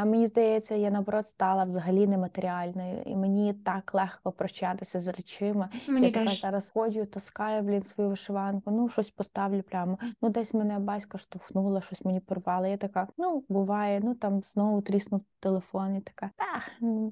[0.00, 5.68] а мені здається, я наоборот стала взагалі нематеріальною, і мені так легко прощатися з речима.
[5.88, 6.24] Мені я теж.
[6.24, 9.98] така зараз ходжу, таскаю блін свою вишиванку, ну щось поставлю прямо.
[10.22, 12.66] Ну десь мене батька штовхнула, щось мені порвало.
[12.66, 15.96] Я така, ну буває, ну там знову тріснув телефон.
[15.96, 16.70] і така, так,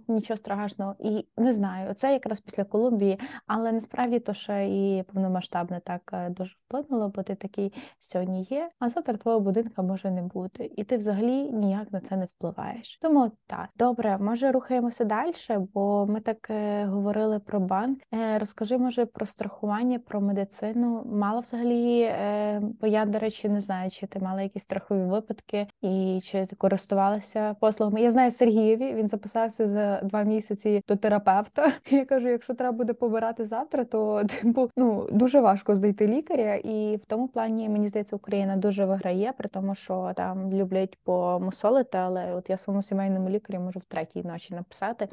[0.08, 0.94] нічого страшного.
[0.98, 6.30] І не знаю, це якраз після Колумбії, але насправді то ще і повномасштабне так е,
[6.30, 10.84] дуже вплинуло, бо ти такий сьогодні є, а завтра твого будинка може не бути, і
[10.84, 12.98] ти взагалі ніяк на це не впливаєш відчуваєш.
[13.02, 15.32] Тому так, добре, може рухаємося далі,
[15.74, 17.98] бо ми так е, говорили про банк.
[18.14, 21.02] Е, розкажи, може, про страхування, про медицину.
[21.12, 25.66] Мала взагалі, е, бо я, до речі, не знаю, чи ти мала якісь страхові випадки
[25.82, 28.00] і чи ти користувалася послугами.
[28.00, 31.72] Я знаю Сергієві, він записався за два місяці до терапевта.
[31.90, 36.96] Я кажу, якщо треба буде побирати завтра, то типу ну дуже важко знайти лікаря, і
[36.96, 42.34] в тому плані мені здається, Україна дуже виграє, при тому, що там люблять помусолити, але
[42.34, 45.08] от я своєму сімейному лікарі можу в третій ночі написати,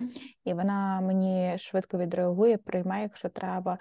[0.46, 3.78] і вона мені швидко відреагує, приймає, якщо треба.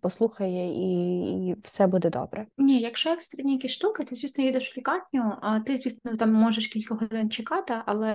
[0.00, 2.46] Послухає і і все буде добре.
[2.58, 6.68] Ні, якщо екстрені якісь штуки, ти звісно їдеш в лікарню, а ти, звісно, там можеш
[6.68, 8.14] кілька годин чекати, але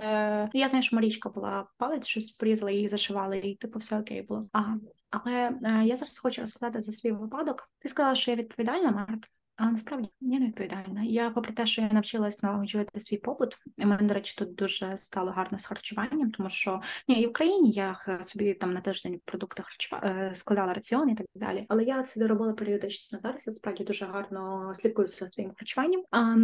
[0.54, 4.48] я знаю, що Марічка була палець, щось порізала її зашивали, і типу все окей було.
[4.52, 4.78] Ага.
[5.10, 7.70] Але е, я зараз хочу розказати за свій випадок.
[7.80, 9.28] Ти сказала, що я відповідальна, Марк.
[9.56, 11.04] А насправді я не відповідальна.
[11.04, 14.98] Я, попри те, що я навчилась налагоджувати свій побут, і мене, до речі, тут дуже
[14.98, 19.22] стало гарно з харчуванням, тому що ні, і в країні я собі там на тиждень
[19.26, 20.02] продукти харчува...
[20.04, 21.66] Е, складала раціон і так далі.
[21.70, 23.48] Але я це доробила періодично зараз.
[23.48, 26.04] Я справді дуже гарно слідкую за своїм харчуванням.
[26.12, 26.36] А,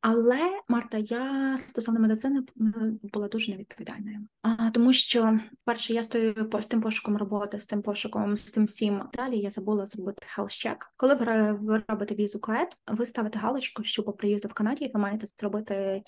[0.00, 2.42] але Марта, я стосовно медицини
[3.02, 4.18] була дуже невідповідальною.
[4.42, 8.64] А, Тому що, перше, я стою з тим пошуком роботи, з тим пошуком, з тим
[8.64, 9.38] всім далі.
[9.38, 10.76] Я забула зробити check.
[10.96, 15.26] Коли ви робите візу КОЕД, ви ставите галочку, що по приїзду в Канаді ви маєте
[15.26, 16.02] зробити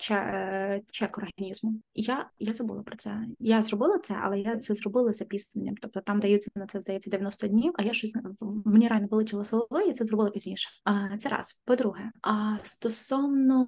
[0.91, 1.81] чек організму.
[1.93, 3.25] Я я забула про це.
[3.39, 5.75] Я зробила це, але я це зробила запізненням.
[5.81, 7.73] Тобто там даються на це здається 90 днів.
[7.77, 8.13] А я щось
[8.65, 10.69] мені реально вилетіло з голови, і це зробила пізніше.
[10.83, 11.61] А це раз.
[11.65, 13.65] По-друге, а стосовно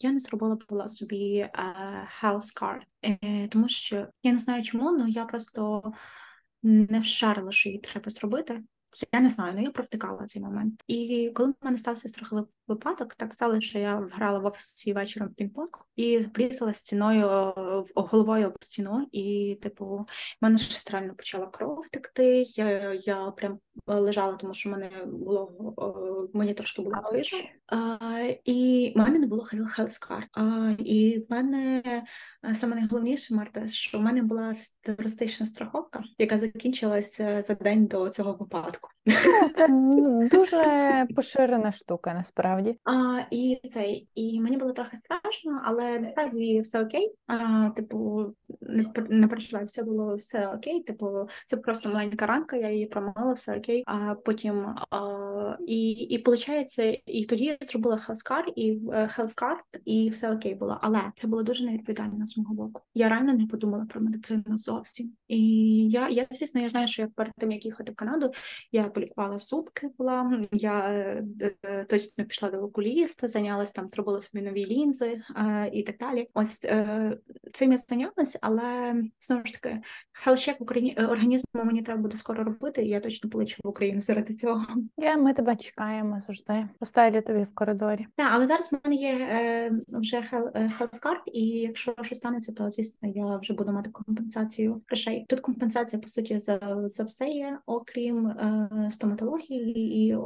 [0.00, 1.50] я не зробила була собі
[2.22, 5.82] health card, е, тому що я не знаю чому, але я просто
[6.62, 8.62] не вшарила, що її треба зробити.
[9.12, 10.82] Я не знаю, але я провтикала цей момент.
[10.86, 15.28] І коли в мене стався страховий випадок, так стало, що я грала в офісі вечором
[15.28, 17.54] в пінг-понг і врізала стіною
[17.94, 20.06] головою об стіну, і, типу, в
[20.40, 22.44] мене щось реально почала кров текти.
[22.48, 27.36] Я я прям лежала, тому що в мене було мені трошки було хижа.
[28.44, 30.26] І в мене не було хелскар.
[30.78, 31.82] І в мене
[32.54, 38.32] саме найголовніше, Марта, що в мене була терористична страховка, яка закінчилася за день до цього
[38.32, 38.88] випадку.
[39.06, 39.68] Ну, це
[40.36, 42.61] дуже поширена штука, насправді.
[42.84, 47.14] А, І цей, і мені було трохи страшно, але насправді все окей.
[47.26, 48.26] А, Типу,
[48.60, 50.82] не не переживай, все було все окей.
[50.82, 53.82] Типу, це просто маленька ранка, я її промила, все окей.
[53.86, 59.66] А потім а, і і виходить, і тоді я зробила health card і health card,
[59.84, 60.78] і все окей було.
[60.82, 62.82] Але це було дуже невідповідально з мого боку.
[62.94, 65.12] Я реально не подумала про медицину зовсім.
[65.28, 65.38] І
[65.90, 68.32] я, я звісно, я знаю, що я перед тим як їхати в Канаду,
[68.72, 70.46] я полікувала зубки була.
[70.52, 70.88] Я
[71.64, 76.26] е, точно пішла до окуліста, зайнялася там, зробила собі нові лінзи е, і так далі.
[76.34, 77.16] Ось е,
[77.52, 79.80] цим я зайнялася, але знову ж таки,
[80.12, 82.82] хелщек в Україні організму мені треба буде скоро робити.
[82.82, 84.66] і Я точно полечу в Україну заради цього.
[84.96, 86.68] Я ми тебе чекаємо завжди.
[86.78, 88.06] Поставлю тобі в коридорі.
[88.16, 90.22] Так, але зараз в мене є е, вже
[90.78, 95.26] хелскарт, і якщо щось станеться, то звісно я вже буду мати компенсацію грошей.
[95.28, 100.16] Тут компенсація по суті за за все є, окрім е, стоматології і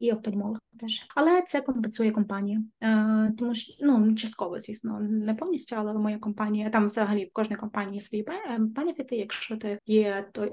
[0.00, 1.06] і офтальмолог теж.
[1.14, 6.70] Але це компенсує компанія, е, тому що ну частково, звісно, не повністю, але моя компанія
[6.70, 8.26] там взагалі в кожній компанії свої
[8.58, 9.16] бенефіти.
[9.16, 10.52] Якщо ти є той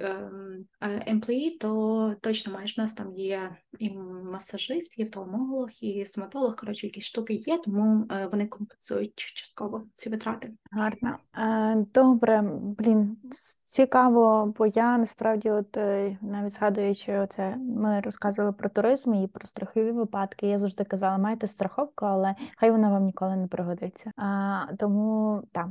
[0.81, 3.89] емплеї, то точно маєш У нас там є і
[4.31, 6.55] масажист, і офтальмолог, і стоматолог.
[6.55, 10.53] Коротше, якісь штуки є, тому е, вони компенсують частково ці витрати.
[10.71, 11.17] Гарно.
[11.37, 12.41] Е, добре,
[12.79, 13.17] блін,
[13.63, 15.75] цікаво, бо я насправді, от
[16.21, 20.47] навіть згадуючи оце, ми розказували про туризм і про страхові випадки.
[20.47, 24.11] Я завжди казала, маєте страховку, але хай вона вам ніколи не пригодиться.
[24.17, 25.67] А, Тому так.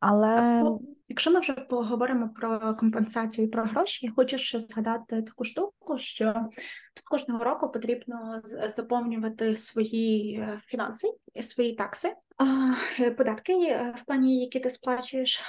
[0.00, 0.62] Але
[1.08, 5.98] якщо ми вже поговоримо про компенсацію і про гроші, я хочу ще згадати таку штуку,
[5.98, 6.32] що
[6.94, 8.42] тут кожного року потрібно
[8.76, 11.08] заповнювати свої фінанси фінанси,
[11.42, 12.12] свої такси.
[13.00, 15.42] Е, податки е, в плані, які ти сплачуєш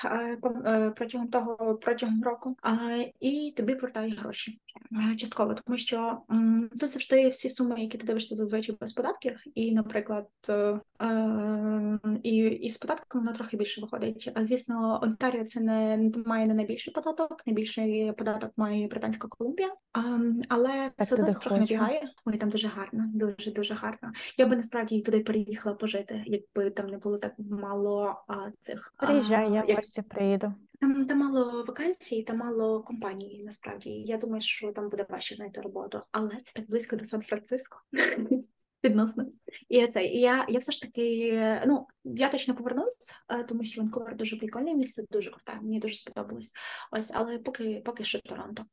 [0.96, 2.58] протягом того протягом року,
[3.20, 4.60] і тобі повертають гроші
[5.18, 6.18] частково, тому що
[6.80, 10.28] тут завжди всі суми, які ти дивишся зазвичай без податків, і, наприклад,
[12.24, 14.32] і, і з податком воно трохи більше виходить.
[14.36, 19.74] А звісно, Онтаріо це не має не найбільший податок, найбільший податок має Британська Колумбія,
[20.50, 22.10] але так все одно трохи набігає.
[22.26, 24.12] Ой, там дуже гарно, дуже дуже гарно.
[24.38, 29.54] Я би насправді туди переїхала пожити, якби там не було так мало а, цих Приїжджай,
[29.54, 29.78] я як...
[29.78, 30.54] гості приїду.
[30.80, 33.42] Там там мало вакансій, там мало компаній.
[33.46, 37.78] Насправді я думаю, що там буде важче знайти роботу, але це так близько до Сан-Франциско.
[38.86, 39.26] Відносно.
[39.70, 44.16] І це я я все ж таки, ну я точно повернусь, е, тому що Ванкувер
[44.16, 46.54] дуже прикольне місто, дуже круте, мені дуже сподобалось.
[46.92, 48.66] Ось, але поки поки що Торонто.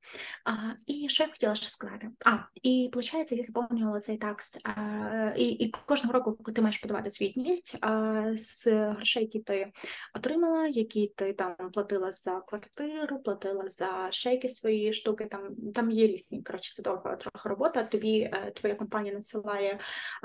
[0.45, 0.53] А,
[0.87, 2.11] І що я хотіла ще сказати?
[2.25, 4.61] А, і виходить, я заповнювала цей текст.
[4.65, 9.73] А, і і кожного року, коли ти маєш подавати звітність а, з грошей, які ти
[10.15, 15.25] отримала, які ти там платила за квартиру, платила за шейки свої штуки.
[15.25, 16.43] Там там є різні.
[16.43, 17.83] Коротше, це довга трохи робота.
[17.83, 19.79] Тобі е, твоя компанія надсилає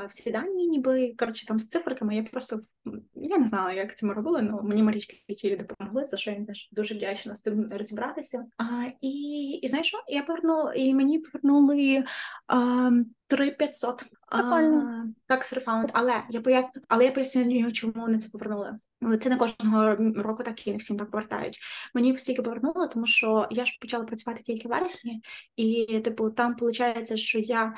[0.07, 2.15] всі дані, ніби коротше там з цифриками.
[2.15, 2.59] Я просто
[3.15, 6.45] я не знала, як це ми робили, але мені Марічки Кітілі допомогли, за що я
[6.45, 8.45] теж дуже вдячна з цим розібратися.
[8.57, 8.63] А,
[9.01, 9.09] І
[9.61, 9.97] і знаєш що?
[10.07, 12.03] Я повернула, і мені повернули
[12.47, 12.91] а,
[13.28, 14.05] 3500
[15.28, 15.89] так рефаунд.
[15.93, 18.80] Але я поясню, але я пояснюю, чому вони це повернули.
[19.21, 21.59] Це не кожного року так і не всім так повертають.
[21.93, 25.21] Мені стільки повернуло, тому що я ж почала працювати тільки в вересні,
[25.55, 27.75] і типу там виходить, що я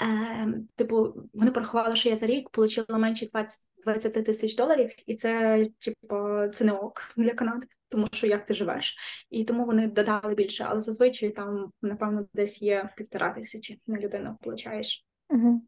[0.00, 5.14] е, типу, вони порахували, що я за рік отримала менше 20 20 тисяч доларів, і
[5.14, 6.16] це, типу,
[6.54, 8.96] це не ок для Канади, тому що як ти живеш,
[9.30, 14.38] і тому вони додали більше, але зазвичай там, напевно, десь є півтора тисячі на людину
[14.40, 15.06] получаєш.
[15.32, 15.60] Угу.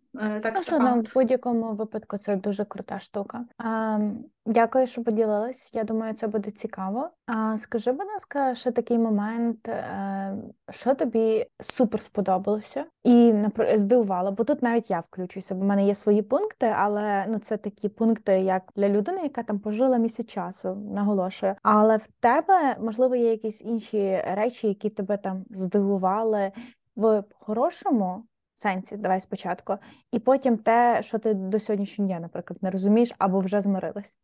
[0.42, 3.44] Так, ну, в будь-якому випадку це дуже крута штука.
[3.58, 3.98] А,
[4.46, 5.74] Дякую, що поділилась.
[5.74, 7.10] Я думаю, це буде цікаво.
[7.26, 10.36] А скажи, будь ласка, ще такий момент, е,
[10.70, 13.34] що тобі супер сподобалося і
[13.74, 17.56] здивувало, бо тут навіть я включуся, бо в мене є свої пункти, але ну це
[17.56, 21.54] такі пункти, як для людини, яка там пожила місяць часу, наголошую.
[21.62, 26.52] Але в тебе можливо є якісь інші речі, які тебе там здивували
[26.96, 28.24] в хорошому
[28.54, 29.76] сенсі, давай спочатку,
[30.12, 34.18] і потім те, що ти до сьогоднішнього дня, наприклад, не розумієш або вже змирилась.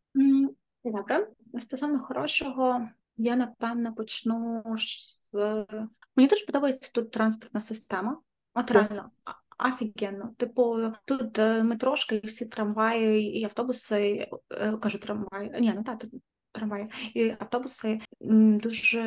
[0.83, 1.27] Добре,
[1.59, 5.65] стосовно хорошого, я напевно почну з
[6.15, 8.17] мені дуже подобається тут транспортна система.
[8.53, 9.11] От реально.
[9.59, 10.33] Офігенно.
[10.37, 15.51] Типу, тут е, метрошки, і всі трамваї і автобуси, е, кажу, трамваї.
[15.59, 16.05] Ні, ну так,
[16.51, 17.99] трамваї і автобуси
[18.61, 19.03] дуже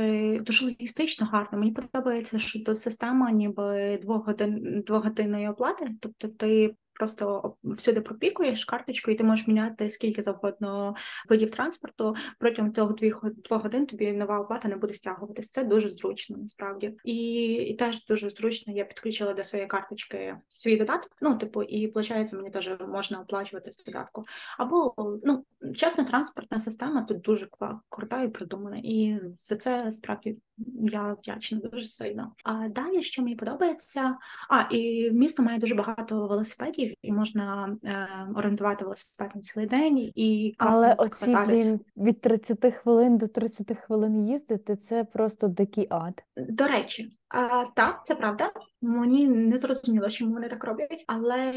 [0.47, 1.59] дуже логістично гарно.
[1.59, 9.11] Мені подобається, що тут система ніби двогодин двогодинної оплати, тобто ти просто всюди пропікуєш карточку,
[9.11, 10.95] і ти можеш міняти скільки завгодно
[11.29, 12.15] видів транспорту.
[12.39, 15.51] Протягом двох, двох годин тобі нова оплата не буде стягуватись.
[15.51, 16.97] Це дуже зручно, насправді.
[17.05, 18.73] І і теж дуже зручно.
[18.73, 21.11] Я підключила до своєї карточки свій додаток.
[21.21, 24.25] Ну, типу, і виходить, мені теж можна оплачувати з додатку.
[24.59, 27.49] Або ну чесно, транспортна система тут дуже
[27.89, 28.81] крута і придумана.
[28.83, 30.37] І за це справді
[30.83, 32.33] я вдячна дуже сильно.
[32.45, 34.17] А далі, що мені подобається,
[34.51, 40.13] а і місто має дуже багато велосипедів, і можна е, орендувати велосипед на цілий день
[40.15, 46.25] і Але оці блін, від 30 хвилин до 30 хвилин їздити це просто дикий ад.
[46.37, 48.51] До речі, а, Так, це правда.
[48.81, 51.53] Мені не зрозуміло, чому вони так роблять, але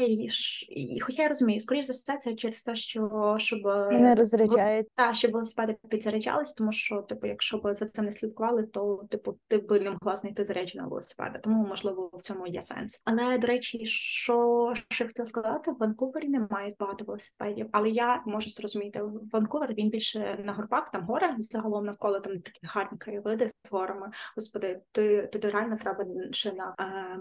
[0.68, 5.12] і, хоча я розумію, скоріш за все, це через те, що щоб не розряджають та
[5.12, 9.58] щоб велосипеди підзаряджались, тому що, типу, якщо б за це не слідкували, то типу ти
[9.58, 11.38] б не могла знайти зарядженого велосипеда.
[11.38, 13.02] Тому можливо в цьому є сенс.
[13.04, 18.50] Але до речі, що ще хотіла сказати, в Ванкувері немає багато велосипедів, але я можу
[18.50, 19.02] зрозуміти
[19.32, 19.74] Ванкувер.
[19.74, 24.10] Він більше на горбах, там гори загалом навколо там такі гарні краєвиди з горами.
[24.36, 26.74] Господи, ти ти реально треба ще на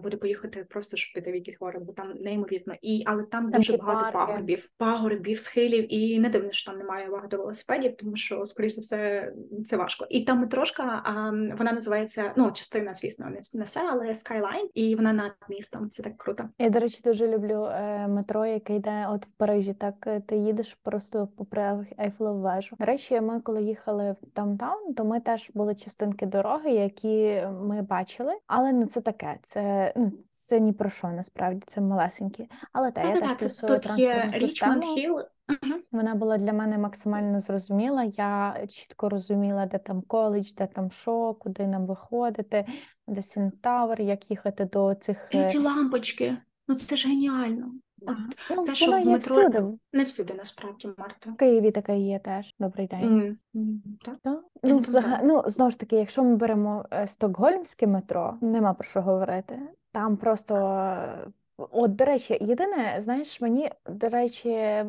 [0.03, 2.75] буде поїхати просто щоб піти в якісь гори, бо там неймовірно.
[2.81, 4.17] І але там, там дуже багато парки.
[4.17, 8.81] пагорбів, пагорбів, схилів, і не дивно, що там немає багато велосипедів, тому що скоріш за
[8.81, 9.33] все
[9.65, 10.07] це важко.
[10.09, 15.13] І там метрошка, а вона називається ну частина, звісно, не все, але Skyline, і вона
[15.13, 15.89] над містом.
[15.89, 16.49] Це так круто.
[16.59, 19.73] Я до речі, дуже люблю е, метро, яке йде от в Парижі.
[19.73, 22.75] Так е, ти їдеш просто попри Ейфелеву вежу.
[22.79, 27.81] До речі, ми коли їхали в Даунтаун, то ми теж були частинки дороги, які ми
[27.81, 29.39] бачили, але ну це таке.
[29.43, 32.49] Це ну це ні про що насправді це малесенькі.
[32.73, 35.21] Але те, я теж плюсую транспортну систему.
[35.91, 38.03] Вона була для мене максимально зрозуміла.
[38.03, 42.65] Я чітко розуміла, де там коледж, де там що, куди нам виходити,
[43.07, 46.37] де Сінтавр, як їхати до цих І ці лампочки.
[46.67, 47.71] Ну це ж геніально.
[48.01, 48.17] От,
[48.55, 49.63] ну, те, що в метро всюди.
[49.93, 51.29] не всюди насправді Марта.
[51.29, 52.55] В Києві таке є теж.
[52.59, 53.37] Добрий день.
[53.55, 53.77] Mm.
[54.05, 54.17] так?
[54.23, 54.39] Так?
[54.63, 55.19] Ну, взаг...
[55.23, 59.59] ну, знову ж таки, якщо ми беремо е, стокгольмське метро, нема про що говорити.
[59.91, 60.53] Там просто.
[61.57, 64.83] От, до речі, єдине, знаєш, мені, до речі,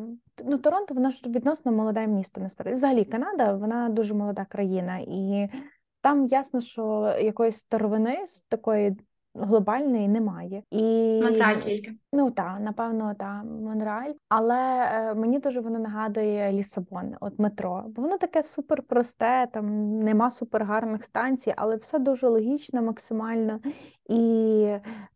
[0.45, 2.75] ну Торонто, воно ж відносно молоде місто, насправді.
[2.75, 5.49] Взагалі, Канада, вона дуже молода країна, і
[6.01, 8.97] там ясно, що якоїсь старовини такої
[9.35, 10.63] глобальної немає.
[10.71, 10.83] І
[11.23, 11.93] Монреаль тільки.
[12.13, 14.13] Ну так, напевно, так, Монреаль.
[14.29, 17.83] Але е, мені дуже воно нагадує Лісабон, от метро.
[17.87, 23.59] Бо воно таке супер просте, там нема супергарних станцій, але все дуже логічно, максимально
[24.09, 24.63] і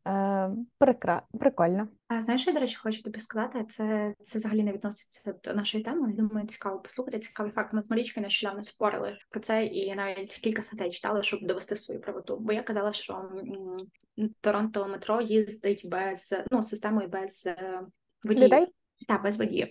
[0.07, 1.22] е, прикра...
[1.39, 1.88] прикольно.
[2.18, 5.84] А знаєш, я, до речі, хочу тобі сказати, це це взагалі не відноситься до нашої
[5.84, 6.01] теми.
[6.03, 7.20] але думаю, цікаво послухати.
[7.20, 7.74] Цікавий факт.
[7.74, 12.01] Ми з Марічкою нещодавно спорили про це, і навіть кілька статей читали, щоб довести свою
[12.01, 12.38] правоту.
[12.39, 13.32] Бо я казала, що
[14.41, 17.82] Торонто метро їздить без ну системою без е,
[18.24, 18.68] водіїв.
[19.07, 19.67] Так, без водіїв.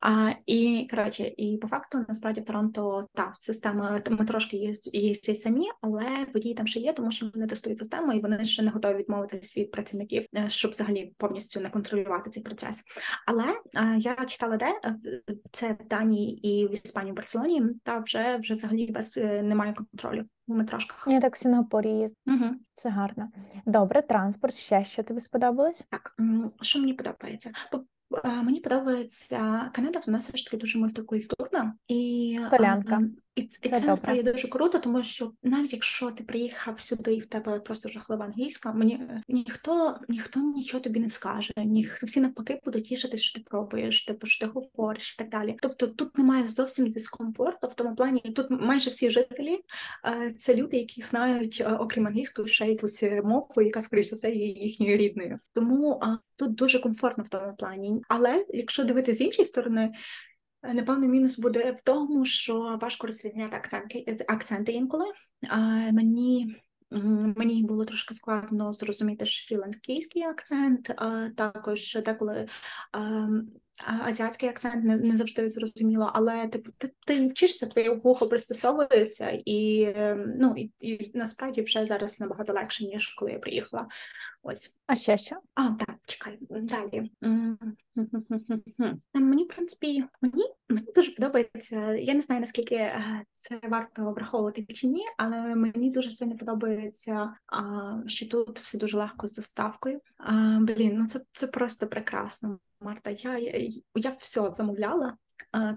[0.00, 5.66] А, І коротше, і по факту насправді в Торонто та система ми трошки їздять самі,
[5.82, 8.98] але водії там ще є, тому що вони тестують систему і вони ще не готові
[8.98, 12.82] відмовитися від працівників, е, щоб взагалі повністю не контролювати цей процес.
[13.26, 14.96] Але а, я читала де е,
[15.52, 19.72] це в Данії і в Іспанії в Барселоні, та вже вже взагалі без е, немає
[19.72, 20.24] контролю
[20.54, 21.04] метрошках.
[21.10, 22.14] Я так в Сінгапурі їздила.
[22.26, 22.54] Угу.
[22.72, 23.28] Це гарно.
[23.66, 24.54] Добре, транспорт.
[24.54, 25.86] Ще що тобі сподобалось?
[25.90, 26.16] Так,
[26.60, 27.50] що мені подобається?
[28.24, 33.00] Мені подобається Канада, вона все ж таки дуже мультикультурна і солянка.
[33.34, 37.26] І це, це насправді дуже круто, тому що навіть якщо ти приїхав сюди і в
[37.26, 42.84] тебе просто жахлива англійська, мені ніхто ніхто нічого тобі не скаже, ніхто всі навпаки будуть
[42.84, 45.56] тішитись, що ти пробуєш, типу, що ти говориш і так далі.
[45.62, 49.60] Тобто тут немає зовсім дискомфорту в тому плані, тут майже всі жителі
[50.36, 54.96] це люди, які знають, окрім англійської, ще якусь мову, яка скоріш за все є їхньою
[54.96, 55.38] рідною.
[55.54, 56.00] Тому
[56.36, 58.02] тут дуже комфортно в тому плані.
[58.08, 59.92] Але якщо дивитися з іншої сторони,
[60.62, 65.04] Напевно, мінус буде в тому, що важко розрізняти акценти акценти інколи.
[65.48, 65.56] А
[65.92, 66.56] мені
[67.36, 72.48] мені було трошки складно зрозуміти шрі-ланкійський акцент, а також деколи
[73.86, 79.82] азіатський акцент не не завжди зрозуміло, але типу ти ти вчишся, твоє вухо пристосовується, і
[79.96, 83.86] ем, ну і, і насправді вже зараз набагато легше ніж коли я приїхала.
[84.42, 85.36] Ось а ще що?
[85.54, 87.10] А так, чекай далі.
[89.14, 91.94] Мені в принципі мені мені дуже подобається.
[91.94, 97.34] Я не знаю наскільки е, це варто враховувати чи ні, але мені дуже сильно подобається,
[98.06, 100.00] що тут все дуже легко з доставкою.
[100.60, 102.58] Блін, ну це це просто прекрасно.
[102.80, 105.16] Марта, я я, я все замовляла,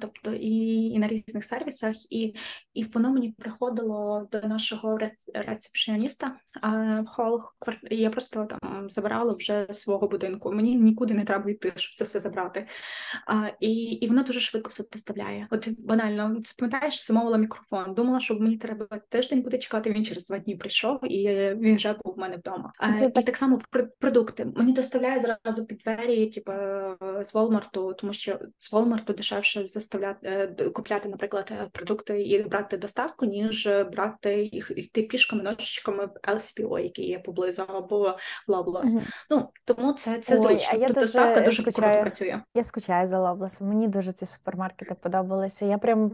[0.02, 2.36] тобто і і на різних сервісах, і
[2.74, 5.00] і воно мені приходило до нашого
[5.34, 7.42] рецепціоніста в хол.
[7.92, 10.52] Я просто там забирала вже свого будинку.
[10.52, 12.68] Мені нікуди не треба йти, щоб це все забрати.
[13.28, 15.48] А, І і воно дуже швидко все доставляє.
[15.52, 17.94] От банально пам'ятаєш, замовила мікрофон.
[17.94, 19.92] Думала, що мені треба тиждень буде чекати.
[19.92, 21.28] Він через два дні прийшов, і
[21.60, 22.74] він вже був в мене вдома.
[22.80, 23.62] А, І так само
[24.00, 26.52] продукти мені доставляють зразу під двері, типу
[27.02, 30.28] з Walmart, тому що з Walmart дешевше заставляти
[30.60, 36.30] е, купляти, наприклад, е, продукти і брати доставку, ніж брати їх йти пішками ночками в
[36.30, 38.84] LCPO, які є поблизу або Loblaws.
[38.84, 39.02] Mm-hmm.
[39.30, 40.70] Ну тому це це Ой, зручно.
[40.74, 41.94] А я Тут доставка дуже скучаю.
[41.94, 42.42] круто працює.
[42.56, 43.64] Я скучаю за Loblaws.
[43.64, 45.66] Мені дуже ці супермаркети подобалися.
[45.66, 46.12] Я прям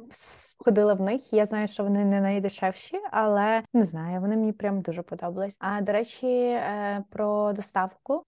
[0.58, 1.34] ходила в них.
[1.34, 5.58] Я знаю, що вони не найдешевші, але не знаю, вони мені прям дуже подобались.
[5.60, 8.24] А до речі, е, про доставку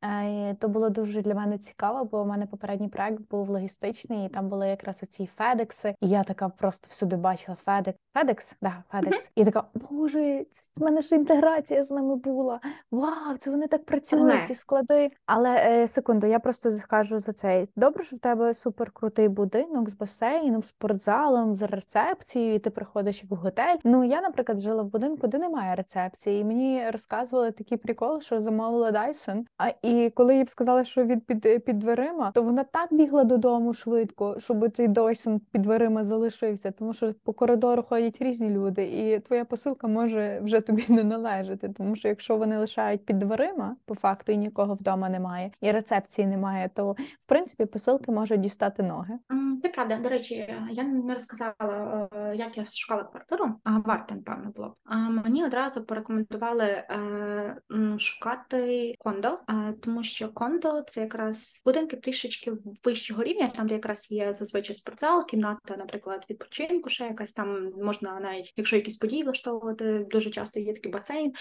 [0.59, 4.49] то було дуже для мене цікаво, бо у мене попередній проект був логістичний, і там
[4.49, 5.95] були якраз оці Федекси.
[6.01, 7.99] І я така просто всюди бачила Федекс.
[8.13, 8.57] Федекс?
[8.61, 9.25] Да, Федекс.
[9.25, 9.31] Mm-hmm.
[9.35, 10.45] І така, боже,
[10.77, 12.59] в мене ж інтеграція з ними була.
[12.91, 15.11] Вау, це вони так працюють, ці склади.
[15.25, 17.69] Але е, секунду, я просто скажу за цей.
[17.75, 23.35] Добре, що в тебе суперкрутий будинок з басейном, спортзалом, з рецепцією, і ти приходиш в
[23.35, 23.75] готель.
[23.83, 28.41] Ну я, наприклад, жила в будинку, де немає рецепції, і мені розказували такий прикол, що
[28.41, 29.43] замовила Dyson.
[29.57, 33.23] А і коли їй б сказали, що від під під дверима, то вона так бігла
[33.23, 38.83] додому швидко, щоб цей Dyson під дверима залишився, тому що по коридору ходять різні люди,
[38.83, 41.69] і твоя посилка може вже тобі не належати.
[41.69, 46.27] Тому що якщо вони лишають під дверима, по факту і нікого вдома немає, і рецепції
[46.27, 49.19] немає, то в принципі посилки можуть дістати ноги.
[49.61, 49.97] Це правда.
[49.97, 54.75] До речі, я не розказала, е, як я шукала квартиру, а варто, напевно, було.
[54.85, 57.57] А мені одразу порекомендували е,
[57.97, 59.37] шукати кондо,
[59.81, 62.53] тому що кондо це якраз будинки трішечки
[62.85, 68.19] вищого рівня, там де якраз є зазвичай спортзал, кімната, наприклад, відпочинку, ще якась там можна
[68.19, 71.33] навіть, якщо якісь події влаштовувати, дуже часто є такий басейн,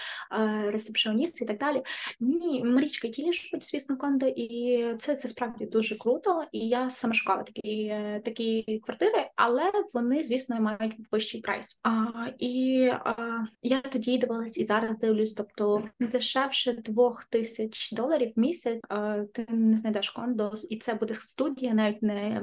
[0.67, 1.83] ресепшіоніст і так далі.
[2.19, 6.43] Ні, Марічка ті живуть, звісно, кондо, і це це справді дуже круто.
[6.51, 11.79] І я саме шукала такі е, такі квартири, але вони, звісно, мають вищий прайс.
[11.83, 12.05] А,
[12.39, 13.15] І а,
[13.61, 18.79] я тоді дивилась і зараз дивлюсь, тобто дешевше двох тисяч доларів в місяць.
[18.89, 22.41] А, ти не знайдеш кондо, і це буде студія, навіть не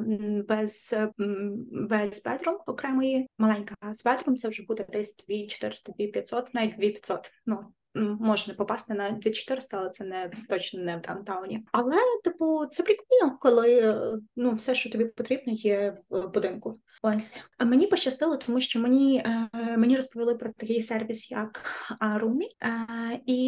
[0.48, 0.94] без
[1.70, 3.74] без бедрум окремої маленька.
[4.05, 7.32] Бедрум це вже буде десь 2400, 2500, навіть 2500.
[7.46, 7.59] Ну
[8.20, 11.64] можна попасти на 2400, але це не точно не в даунтауні.
[11.72, 13.96] Але, типу, це прикольно, коли
[14.36, 16.80] ну все, що тобі потрібно, є в будинку.
[17.03, 21.64] Ось мені пощастило, тому що мені е, мені розповіли про такий сервіс, як
[22.01, 23.40] Румі, е, і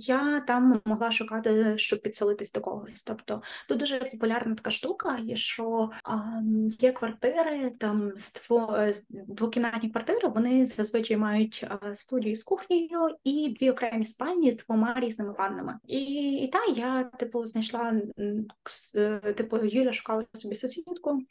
[0.00, 3.02] я там могла шукати, щоб підселитись до когось.
[3.02, 5.90] Тобто тут дуже популярна така штука, що
[6.80, 8.32] є квартири там з
[9.08, 10.28] двокімнатні квартири.
[10.28, 15.78] Вони зазвичай мають студію з кухнею і дві окремі спальні з двома різними ваннами.
[15.86, 18.00] І і та я типу знайшла
[18.94, 21.22] е, типу Юля шукала собі сусідку.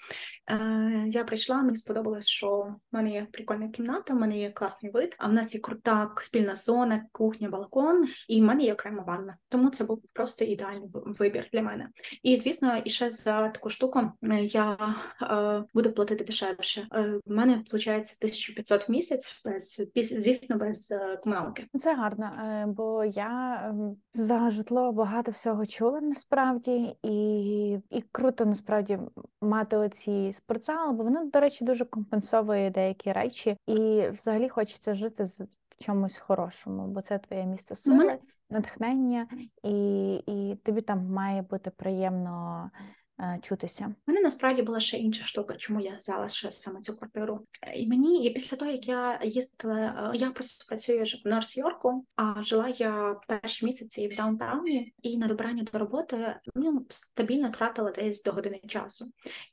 [1.05, 2.49] Я прийшла прийшла, мені сподобалось, що
[2.91, 6.11] в мене є прикольна кімната, в мене є класний вид, а в нас є крута
[6.21, 9.37] спільна зона, кухня, балкон, і в мене є окрема ванна.
[9.49, 11.89] Тому це був просто ідеальний вибір для мене.
[12.23, 14.77] І звісно, і ще за таку штуку е, я
[15.21, 16.87] е, буду платити дешевше.
[16.93, 21.67] Е, в мене виходить 1500 в місяць, без звісно, без е, комуналки.
[21.79, 28.45] Це гарно, е, бо я ем, за житло багато всього чула насправді, і і круто
[28.45, 28.99] насправді
[29.41, 35.23] мати оці спортзали, бо воно до речі, дуже компенсовує деякі речі, і взагалі хочеться жити
[35.23, 38.17] в чомусь хорошому, бо це твоє місце сили,
[38.49, 39.27] натхнення,
[39.63, 42.71] і, і тобі там має бути приємно.
[43.19, 43.95] Е, чутися.
[44.07, 47.47] У мене насправді була ще інша штука, чому я взяла ще саме цю квартиру.
[47.75, 52.41] І мені і після того, як я їздила, е, я просто працюю в Норс-Йорку, а
[52.41, 58.23] жила я перші місяці в даунтауні, і на добрання до роботи ну, стабільно тратила десь
[58.23, 59.05] до години часу.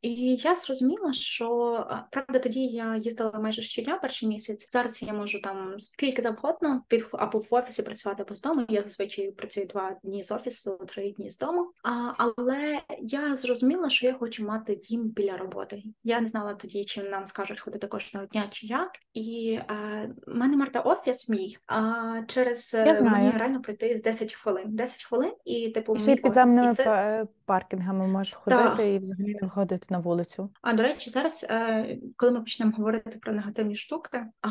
[0.02, 4.68] І я зрозуміла, що е, правда тоді я їздила майже щодня перший місяць.
[4.72, 8.64] Зараз я можу там скільки завгодно під або в офісі працювати або з дому.
[8.68, 11.72] Я зазвичай працюю два дні з офісу, три дні з дому.
[11.82, 15.82] А, Але я зрозуміла, зрозуміла, що я хочу мати дім біля роботи.
[16.04, 18.90] Я не знала тоді, чи нам скажуть ходити кожного дня, чи як.
[19.14, 23.16] І е, в мене Марта офіс мій, а через Я знаю.
[23.24, 24.64] мені реально пройти з 10 хвилин.
[24.68, 26.74] 10 хвилин, і типу І ще підземними.
[26.74, 27.26] Це...
[27.44, 30.50] паркінгами можеш ходити і взагалі не виходити на вулицю.
[30.62, 34.48] А до речі, зараз, е, коли ми почнемо говорити про негативні штуки, а,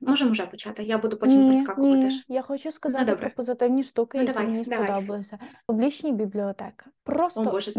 [0.00, 0.82] можемо вже почати.
[0.82, 1.96] Я буду потім Ні, підскакувати.
[1.96, 3.20] ні, я хочу сказати добре.
[3.20, 4.88] про позитивні штуки, Ну, які давай, мені давай.
[4.88, 5.38] сподобалися.
[5.66, 6.84] Публічні бібліотеки.
[7.04, 7.72] Просто О, Боже.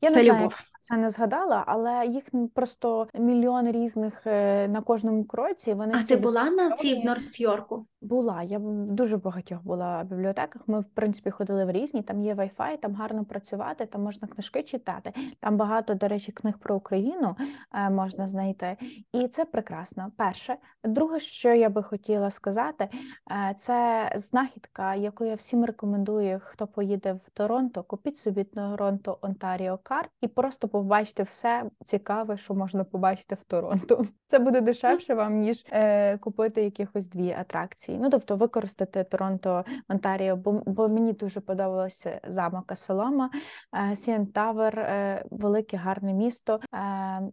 [0.00, 0.54] Я це не знаю, любов.
[0.80, 2.24] Це не згадала, але їх
[2.54, 5.74] просто мільйон різних е, на кожному кроці.
[5.74, 7.08] Вони А ти була на цій в.
[7.08, 7.86] Норс-Йорку?
[8.00, 10.62] Була, я в дуже багатьох була в бібліотеках.
[10.66, 12.02] Ми, в принципі, ходили в різні.
[12.02, 15.12] Там є Wi-Fi, там гарно працювати, там можна книжки читати.
[15.40, 17.36] Там багато, до речі, книг про Україну
[17.74, 18.76] е, можна знайти.
[19.12, 20.12] І це прекрасно.
[20.16, 20.56] Перше.
[20.84, 22.88] Друге, що я би хотіла сказати,
[23.30, 27.82] е, це знахідка, яку я всім рекомендую, хто поїде в Торонто.
[27.82, 34.06] Купіть собі Торонто Онтаріо карт і просто побачите все цікаве, що можна побачити в Торонто.
[34.26, 37.98] Це буде дешевше вам, ніж е, купити якихось дві атракції.
[37.98, 43.30] Ну тобто використати Торонто Онтаріо, бо, бо мені дуже подобалося замок Асолома,
[43.92, 46.78] е, Сіен Тавер, е, велике гарне місто, е,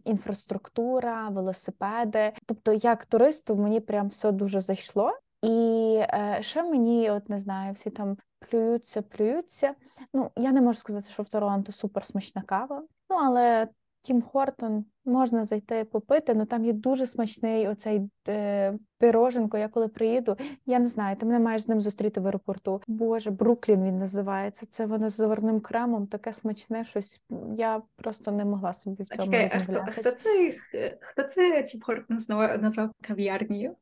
[0.04, 2.32] інфраструктура, велосипеди.
[2.46, 5.12] Тобто, як туристу, мені прям все дуже зайшло.
[5.44, 8.16] І е, ще мені, от не знаю, всі там
[8.50, 9.74] плюються, плюються.
[10.14, 12.82] Ну, я не можу сказати, що в Торонто супер смачна кава.
[13.14, 13.68] Ну, але
[14.02, 19.58] Тім Хортон можна зайти попити, ну там є дуже смачний оцей е, пироженко.
[19.58, 20.36] Я коли приїду,
[20.66, 22.82] я не знаю, ти мене маєш з ним зустріти в аеропорту.
[22.86, 24.66] Боже, Бруклін він називається.
[24.66, 27.20] Це воно з заварним кремом, таке смачне щось.
[27.56, 30.54] Я просто не могла собі в цьому чекай, а хто, хто це
[31.00, 33.76] хто це Тім Хортон назвав, назвав кав'ярнею?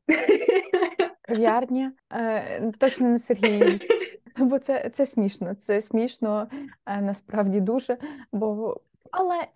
[1.21, 3.79] Кав'ярня, е, точно не Сергій
[4.37, 5.55] Бо це, це смішно.
[5.55, 6.47] Це смішно
[6.85, 7.97] е, насправді дуже.
[8.31, 8.77] Бо
[9.15, 9.47] але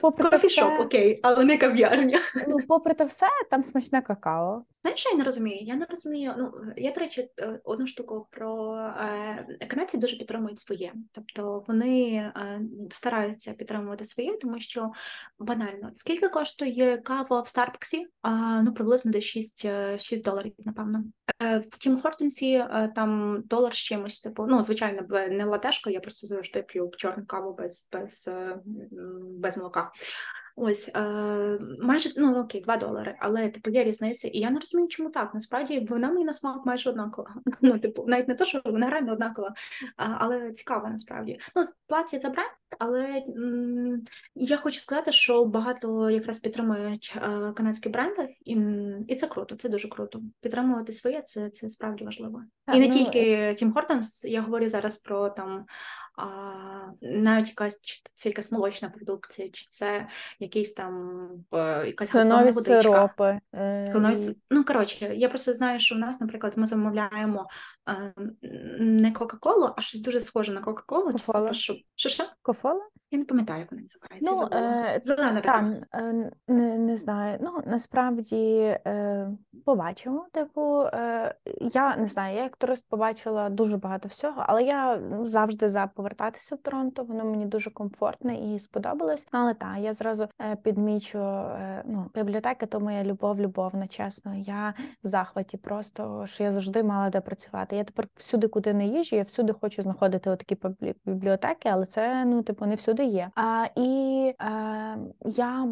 [0.00, 2.18] попри те Coffee shop, все- окей, але не кав'ярня.
[2.48, 4.64] ну, попри те все, там смачне какао.
[4.82, 5.58] Знаєш, що я не розумію?
[5.62, 6.34] Я не розумію.
[6.38, 10.92] Ну я до речі, е, одну штуку про е, канадці дуже підтримують своє.
[11.12, 12.60] Тобто вони е,
[12.90, 14.92] стараються підтримувати своє, тому що
[15.38, 18.06] банально скільки коштує кава в Старбаксі?
[18.22, 21.04] А, ну приблизно десь 6, е, 6 доларів, напевно.
[21.70, 26.00] В Тім Хортонсі е, там долар з чимось, типу, ну звичайно, б- не латешка, я
[26.00, 28.28] просто завжди п'ю чорну каву без, без,
[29.38, 29.92] без молока.
[30.56, 31.00] Ось е,
[31.80, 35.34] майже ну окей, 2 долари, але типу є різниця, і я не розумію, чому так.
[35.34, 37.34] Насправді вона мені на смак майже однакова.
[37.60, 39.54] Ну, типу, навіть не те, що вона реально однакова,
[39.96, 41.40] а, але цікава насправді.
[41.56, 47.88] Ну, платять за бренд, але м, я хочу сказати, що багато якраз підтримують е, канадські
[47.88, 48.58] бренди, і,
[49.08, 50.20] і це круто, це дуже круто.
[50.40, 52.42] Підтримувати своє це, це справді важливо.
[52.66, 55.66] Та, і не ну, тільки Тім Хортонс, я говорю зараз про там.
[56.16, 56.24] А,
[57.02, 60.06] навіть якась чи це якась молочна продукція, чи це
[60.38, 61.20] якийсь там
[61.54, 62.52] е, якась газована
[62.82, 63.38] сиропи.
[63.54, 67.48] е, Кленові і- си- Ну, коротше, я просто знаю, що в нас, наприклад, ми замовляємо
[67.88, 68.12] е,
[68.80, 71.06] не Кока-Колу, а щось дуже схоже на Кока-Колу.
[71.06, 71.52] типу, Кофола.
[71.52, 72.24] що, що?
[72.42, 72.88] Кофола?
[73.10, 74.30] Я не пам'ятаю, як вона називається.
[74.56, 75.76] Ну, е, Зелена така.
[75.94, 77.38] Е, не, не знаю.
[77.42, 78.56] Ну насправді
[78.86, 79.28] е,
[79.62, 80.26] побачимо.
[80.32, 85.68] Типу, е, я не знаю, я як турист побачила дуже багато всього, але я завжди
[85.68, 87.04] за повертатися в Торонто.
[87.04, 89.26] Воно мені дуже комфортне і сподобалось.
[89.32, 94.34] Ну, але так, я зразу е, підмічу е, ну, бібліотеки, то моя любов, любовна, чесно.
[94.34, 97.76] Я в захваті просто, що я завжди мала де працювати.
[97.76, 100.58] Я тепер всюди, куди не їжджу, я всюди хочу знаходити отакі
[101.04, 103.30] бібліотеки, але це ну, типу, не всюди є.
[103.34, 105.68] А, і е, я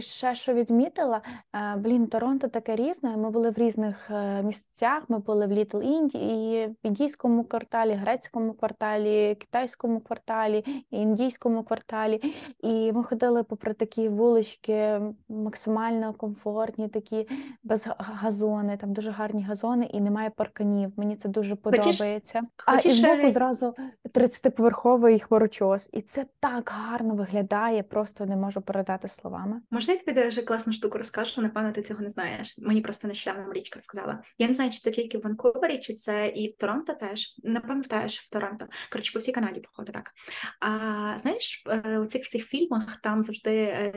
[0.00, 1.20] ще що відмітила,
[1.54, 3.16] е, блін, Торонто таке різне.
[3.16, 5.02] Ми були в різних е, місцях.
[5.08, 12.34] Ми були в Літл Індії, в індійському кварталі, грецькому кварталі, китайському кварталі, індійському кварталі.
[12.60, 17.28] І ми ходили попри такі вулички, максимально комфортні, такі
[17.62, 20.92] без газони, там дуже гарні газони, і немає парканів.
[20.96, 22.42] Мені це дуже Хочеш- подобається.
[22.66, 23.74] А і збоку зразу
[24.14, 29.60] 30-поверховий хмарочос, і це так гарно виглядає, просто не можу передати словами.
[29.72, 32.58] Можна я тобі дуже класну штуку розкажу, напевно, ти цього не знаєш.
[32.58, 34.22] Мені просто нещодавно Марічка розказала.
[34.38, 37.34] Я не знаю, чи це тільки в Ванкувері, чи це і в Торонто теж.
[37.42, 38.66] Напевно, теж в Торонто.
[38.90, 40.10] Коротше, по всій Канаді, походу, так.
[40.60, 43.92] А знаєш, е, у цих всіх фільмах там завжди е,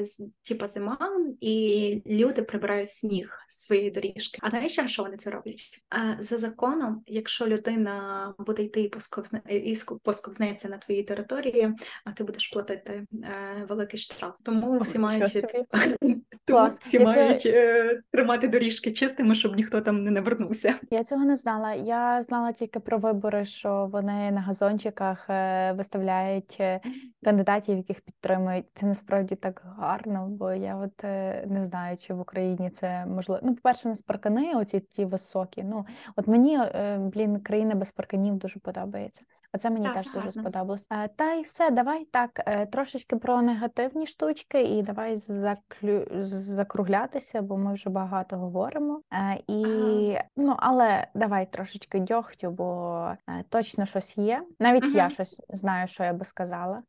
[0.47, 0.97] типа зима,
[1.41, 4.39] і люди прибирають сніг з своєї доріжки.
[4.41, 5.81] А знаєш, що вони це роблять?
[5.89, 11.73] А, За законом, якщо людина буде йти і посковзне і посковзнеться на твоїй території,
[12.05, 14.39] а ти будеш платити е, великий штраф.
[14.43, 15.64] Тому всі мають
[16.45, 18.01] Тому всі мають це...
[18.11, 20.75] тримати доріжки чистими, щоб ніхто там не навернувся.
[20.91, 21.73] Я цього не знала.
[21.73, 26.79] Я знала тільки про вибори, що вони на газончиках е, виставляють е,
[27.23, 28.65] кандидатів, яких підтримують.
[28.73, 33.41] Це насправді так гарно, бо я от е, не знаю, чи в Україні це можливо.
[33.43, 35.63] Ну, по-перше, нас паркани, оці ті високі.
[35.63, 35.85] Ну
[36.15, 36.59] от мені
[36.99, 39.23] блін, країна без парканів дуже подобається.
[39.53, 40.87] Оце мені так, теж дуже сподобалось.
[41.15, 42.31] Та й все, давай так
[42.71, 45.17] трошечки про негативні штучки, і давай
[45.55, 46.05] заклю...
[46.21, 49.01] закруглятися, бо ми вже багато говоримо.
[49.47, 50.23] І ага.
[50.37, 53.11] ну, але давай трошечки дьогтю, бо
[53.49, 54.43] точно щось є.
[54.59, 54.93] Навіть ага.
[54.95, 56.83] я щось знаю, що я би сказала.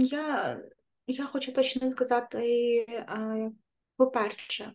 [0.00, 0.58] Я
[1.06, 2.86] я хочу точно сказати,
[3.96, 4.72] по-перше,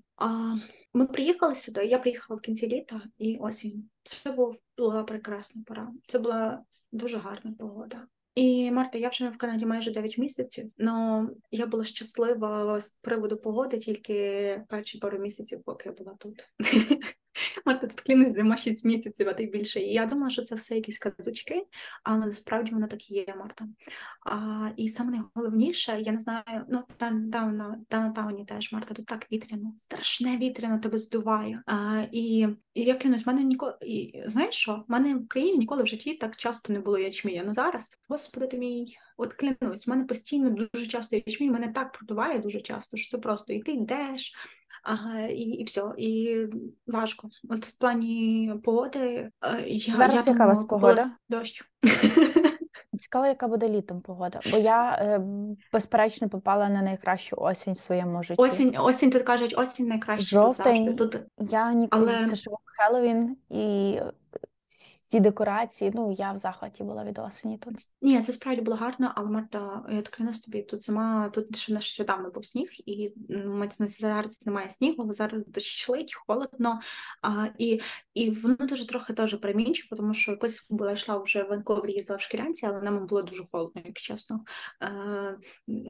[0.93, 1.85] ми приїхали сюди.
[1.85, 3.89] Я приїхала в кінці літа і осінь.
[4.03, 4.35] Це
[4.77, 5.91] була прекрасна пора.
[6.07, 8.07] Це була дуже гарна погода.
[8.35, 13.37] І Марта, я вже в Канаді майже 9 місяців, але я була щаслива з приводу
[13.37, 16.49] погоди тільки перші пару місяців, поки я була тут.
[17.65, 19.79] Марта, тут клянусь зима 6 місяців, а ти більше.
[19.79, 21.65] І я думала, що це все якісь казочки,
[22.03, 23.67] але насправді воно так і є, Марта.
[24.25, 26.83] А, І саме найголовніше, я не знаю, ну
[27.87, 31.63] та тауні теж Марта, тут так вітряно, страшне вітряно, тебе здуває.
[31.65, 34.83] А, І і я клянусь, в мене ніколи і знаєш що?
[34.87, 37.43] В мене в Україні ніколи в житті так часто не було ячмія.
[37.45, 41.91] Ну зараз, господи, ти мій, от клянусь, в мене постійно дуже часто ячмінь, мене так
[41.91, 44.35] продуває дуже часто, що це просто і ти йдеш.
[44.83, 46.37] Ага, і і все, і
[46.87, 47.29] важко.
[47.49, 51.05] От в плані погоди е, я зараз я яка у вас погода?
[51.29, 51.63] Дощ.
[52.99, 55.21] Цікаво, яка буде літом погода, бо я е,
[55.73, 58.41] безперечно попала на найкращу осінь в своєму житті.
[58.41, 60.95] Осінь, осінь тут кажуть, осінь найкраща Жовтень.
[60.95, 62.25] Тут Я ніколи Але...
[62.25, 63.99] це Хеллоуін і
[65.05, 67.75] ці декорації, ну я в захваті була від осені тут.
[68.01, 71.73] Ні, це справді було гарно, але Марта, я так клянусь тобі, тут зима, тут ще
[71.73, 73.13] нещодавно був сніг, і
[73.79, 76.79] зараз немає снігу, але зараз дощить, холодно.
[77.21, 77.81] А, І
[78.13, 82.17] і воно дуже трохи теж перемінчив, тому що якось була йшла вже в Ванковері, їздила
[82.17, 84.43] в шкірянці, але нам було дуже холодно, якщо чесно.
[84.79, 84.89] А,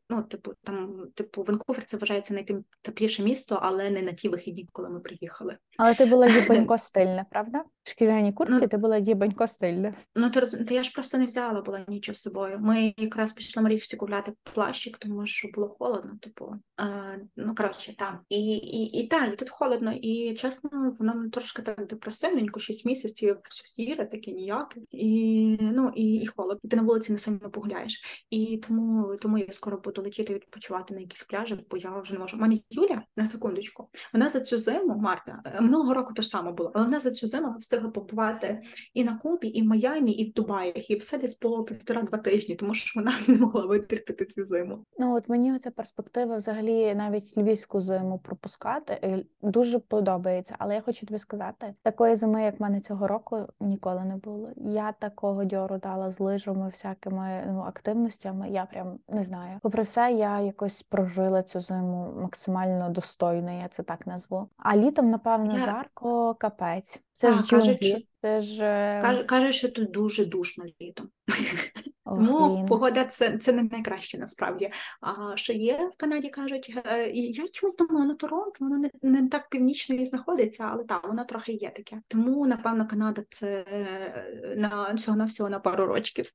[0.09, 4.89] ну, Типу, там, типу, Ванкувер це вважається найтепліше місто, але не на ті вихідні, коли
[4.89, 5.57] ми приїхали.
[5.77, 7.63] Але ти була дібенько стильна, правда?
[7.83, 9.93] В шкіряній курці ну, ти була дібенько стильна.
[10.15, 10.57] Ну ти роз...
[10.69, 12.59] Я ж просто не взяла була нічого з собою.
[12.61, 16.11] Ми якраз пішли Марічці купляти плащик, тому що було холодно.
[16.21, 21.29] Типу, а, ну коротше, там і і, і так, і тут холодно, і чесно, воно
[21.29, 26.69] трошки так депресивненько, 6 місяців, сіре, таке ніяке, і ну і, і холодно.
[26.69, 28.01] Ти на вулиці не сильно погуляєш.
[28.29, 32.19] І тому тому я скоро буду летіти відпочивати на якісь пляжі, бо я вже не
[32.19, 32.37] можу.
[32.37, 33.89] У мене Юля на секундочку.
[34.13, 37.27] Вона за цю зиму, Марта, е, минулого року то саме було, але вона за цю
[37.27, 38.61] зиму встигла побувати
[38.93, 42.55] і на Кубі, і в Майамі, і в Дубаях, і все десь по півтора-два тижні,
[42.55, 44.85] тому що вона не могла витерпіти цю зиму.
[44.99, 50.55] Ну от мені ця перспектива взагалі навіть львівську зиму пропускати е, дуже подобається.
[50.59, 54.49] Але я хочу тобі сказати, такої зими, як в мене цього року, ніколи не було.
[54.57, 58.49] Я такого дьору дала з лижами, всякими ну, активностями.
[58.49, 59.59] Я прям не знаю.
[59.61, 64.49] Попри все, я якось прожила цю зиму максимально достойно, я це так назву.
[64.57, 65.65] А літом, напевно, я...
[65.65, 67.01] жарко, капець.
[67.13, 71.09] Це а, ж кажуть, Це ж е, каже, каже, що тут дуже душно літом.
[72.05, 74.71] Ну, погода це це не найкраще насправді.
[75.01, 79.27] А що є в Канаді, кажуть, е, я чомусь думала, ну Торонто, воно не не
[79.27, 82.01] так північно і знаходиться, але так, воно трохи є таке.
[82.07, 86.31] Тому, напевно, Канада це е, на всього на всього на пару рочків.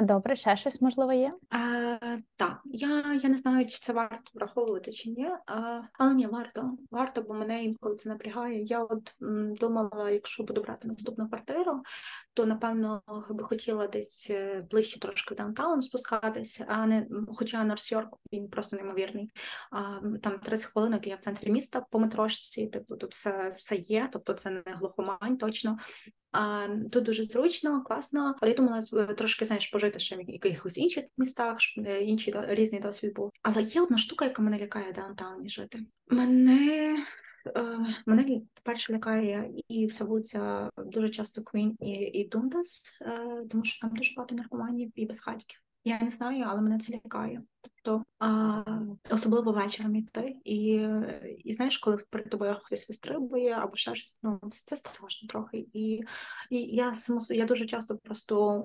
[0.00, 1.32] Добре, ще щось можливо є?
[1.50, 1.98] А,
[2.36, 6.70] Так, я я не знаю, чи це варто враховувати чи ні, а, але ні, варто.
[6.90, 8.62] Варто, бо мене інколи це напрягає.
[8.62, 11.82] Я от м, думала, якщо буду брати наступну квартиру,
[12.34, 18.48] то напевно би хотіла десь е, ближче трошки downtown спускатись, а не хоча Норс-Йорк він
[18.48, 19.30] просто неймовірний.
[19.70, 24.08] А, Там 30 хвилинок я в центрі міста по метрошці, типу тут все все є,
[24.12, 25.78] тобто це не глухомань точно.
[26.92, 31.04] Тут дуже зручно, класно, але я думала е, трошки знаєш, пожити ще в якихось інших
[31.18, 33.30] містах, е, інший різний досвід був.
[33.42, 35.78] Але є одна штука, яка мене лякає даунтауні жити.
[36.08, 36.96] Мене
[37.56, 42.82] е, мене перше лякає і вся вулиця дуже часто Квін і і Дундас,
[43.50, 45.60] тому що там дуже багато наркоманів і безхатьків.
[45.84, 47.42] Я не знаю, але мене це лякає.
[47.66, 48.62] Тобто а,
[49.10, 50.88] особливо вечором йти, і
[51.44, 55.66] і знаєш, коли перед тобою хтось вистрибує або ще щось, ну це, це страшно трохи.
[55.72, 56.00] І
[56.50, 56.92] і я
[57.30, 58.64] я дуже часто просто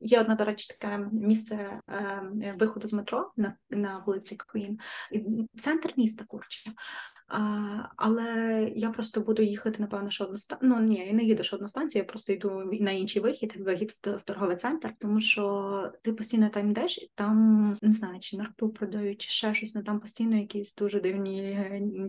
[0.00, 4.78] є одне, до речі, таке місце е, виходу з метро на на вулиці Квін,
[5.56, 6.72] центр міста Курча.
[7.96, 10.70] Але я просто буду їхати, напевно, що одну станцію.
[10.70, 13.94] Ну ні, я не їду що одну станцію, я просто йду на інший вихід, вихід
[14.04, 18.68] в торговий центр, тому що ти постійно там йдеш, і там не знаю, чи наркоту
[18.72, 21.58] продають, чи ще щось, ну, там постійно якісь дуже дивні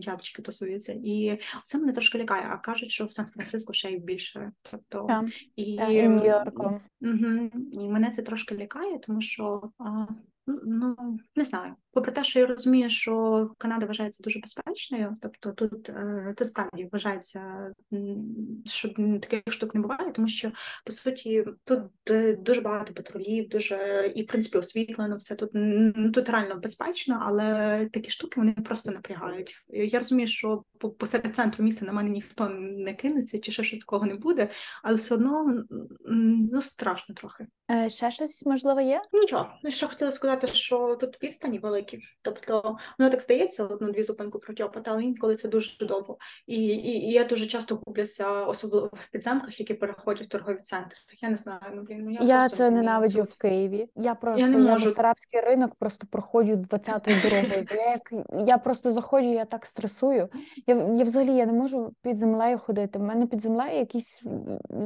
[0.02, 0.92] дядечки тусуються.
[0.92, 2.46] І це мене трошки лякає.
[2.50, 4.52] А кажуть, що в Сан-Франциско ще й більше.
[4.70, 5.42] Тобто yeah.
[5.56, 7.06] і, yeah, і.
[7.06, 7.50] Угу.
[7.72, 10.06] І мене це трошки лякає, тому що а,
[10.64, 10.96] ну
[11.36, 11.74] не знаю.
[11.92, 16.88] Попри те, що я розумію, що Канада вважається дуже безпечною, тобто тут е, це справді
[16.92, 17.72] вважається,
[18.64, 18.88] що
[19.22, 20.52] таких штук не буває, тому що
[20.84, 21.82] по суті тут
[22.42, 25.50] дуже багато патрулів, дуже і в принципі освітлено все тут
[26.14, 29.54] тут реально безпечно, але такі штуки вони просто напрягають.
[29.68, 30.62] Я розумію, що
[30.98, 34.48] посеред центру міста на мене ніхто не кинеться, чи ще щось такого не буде,
[34.82, 35.64] але все одно
[36.50, 37.46] ну страшно трохи.
[37.70, 39.02] Е, ще щось можливо є?
[39.12, 44.90] Нічого, що хотіла сказати, що тут відстані великі, тобто воно так здається, одну-дві зупинку протягувати,
[44.90, 46.18] але інколи це дуже довго.
[46.46, 50.98] І, і і, я дуже часто куплюся, особливо в підземках, які переходять в торгові центри.
[51.22, 53.88] Я не знаю, ну блін, ну я, я це ненавиджу в Києві.
[53.96, 54.84] Я просто я, не можу.
[54.84, 57.66] я Бесарабський ринок просто проходжу 20-ю дорогою.
[57.70, 58.12] Я як
[58.46, 60.28] я просто заходжу, я так стресую.
[60.66, 62.98] Я я взагалі я не можу під землею ходити.
[62.98, 64.22] У мене під землею якісь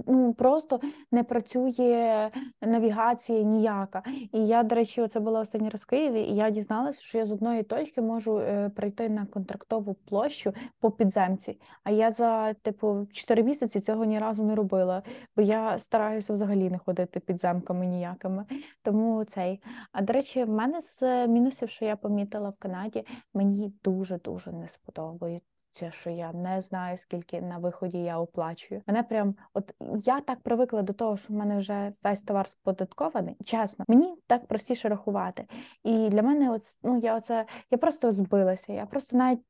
[0.07, 0.81] ну просто
[1.13, 2.31] не працює
[2.63, 4.03] навігація ніяка.
[4.33, 7.27] І я, до речі, це була останній раз в Києві, і я дізналася, що я
[7.27, 11.59] з одної точки можу е, прийти на контрактову площу по підземці.
[11.85, 15.03] А я за типу 4 місяці цього ні разу не робила,
[15.37, 18.45] бо я стараюся взагалі не ходити підземками ніякими.
[18.83, 19.61] Тому цей.
[19.93, 24.53] А до речі, в мене з мінусів, що я помітила в Канаді, мені дуже дуже
[24.53, 25.52] не сподобається це
[25.91, 28.83] що я не знаю, скільки на виході я оплачую.
[28.87, 33.37] Мене прям, от я так привикла до того, що в мене вже весь товар сподаткований.
[33.45, 35.47] Чесно, мені так простіше рахувати.
[35.85, 38.73] І для мене, от, ну я оце я просто збилася.
[38.73, 39.41] Я просто навіть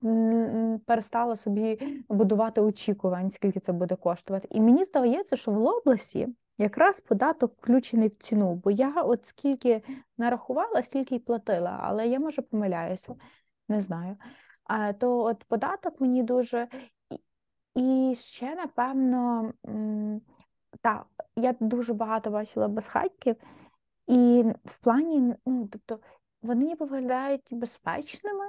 [0.87, 4.49] перестала собі будувати очікувань, скільки це буде коштувати.
[4.51, 6.29] І мені здається, що в області.
[6.59, 9.83] Якраз податок включений в ціну, бо я от скільки
[10.19, 13.15] нарахувала, стільки й платила, але я може помиляюся,
[13.69, 14.17] не знаю
[14.99, 16.69] то от податок мені дуже.
[17.75, 19.53] І ще, напевно,
[20.81, 21.07] так,
[21.37, 23.37] я дуже багато бачила безхатьків,
[24.07, 25.99] і в плані, ну, тобто,
[26.43, 28.45] вони ніби виглядають безпечними,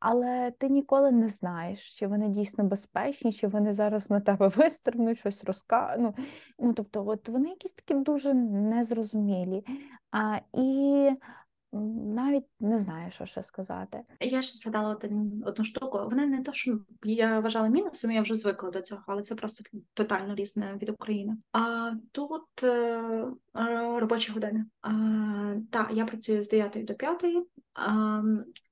[0.00, 5.18] але ти ніколи не знаєш, чи вони дійсно безпечні, чи вони зараз на тебе вистрибнуть,
[5.18, 6.00] щось розкажуть.
[6.00, 6.14] Ну,
[6.58, 9.64] ну, тобто, от вони якісь такі дуже незрозумілі.
[10.10, 11.10] А, І
[11.72, 14.02] навіть не знаю, що ще сказати.
[14.20, 16.00] Я ще згадала один, одну штуку.
[16.10, 19.64] Вони не то, що я вважала мінусом, я вже звикла до цього, але це просто
[19.94, 21.36] тотально різне від України.
[21.52, 22.68] А тут е,
[23.56, 24.64] е робочі години.
[24.80, 24.90] А,
[25.70, 27.24] Так, я працюю з 9 до 5,
[27.74, 28.22] а,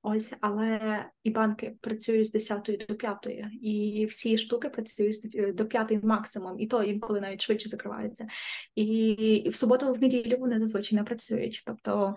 [0.03, 3.29] ось, але і банки працюють з 10 до 5,
[3.63, 8.27] і всі штуки працюють до 5 максимум, і то інколи навіть швидше закриваються.
[8.75, 11.63] І, і в суботу, в неділю вони зазвичай не працюють.
[11.67, 12.17] Тобто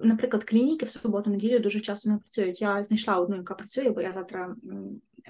[0.00, 2.60] наприклад, клініки в суботу, неділю дуже часто не працюють.
[2.60, 4.54] Я знайшла одну, яка працює, бо я завтра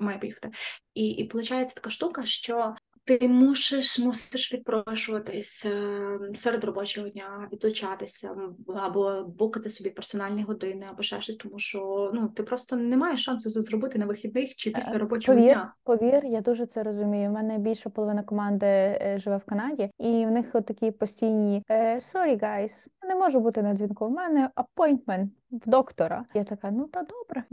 [0.00, 0.50] маю поїхати.
[0.94, 2.74] І і виходить така штука, що
[3.08, 8.36] ти мусиш мусиш відпрошуватись е, серед робочого дня, відлучатися
[8.76, 13.24] або букати собі персональні години, або ще щось, тому що ну ти просто не маєш
[13.24, 15.74] шансу це зробити на вихідних чи після е, робочого повір, дня.
[15.84, 17.28] Повір, я дуже це розумію.
[17.28, 22.42] У мене більша половина команди е, живе в Канаді, і в них такі постійні sorry,
[22.42, 24.06] guys, не можу бути на дзвінку.
[24.06, 26.24] У мене апойнтмент в доктора.
[26.34, 27.44] Я така, ну та добре,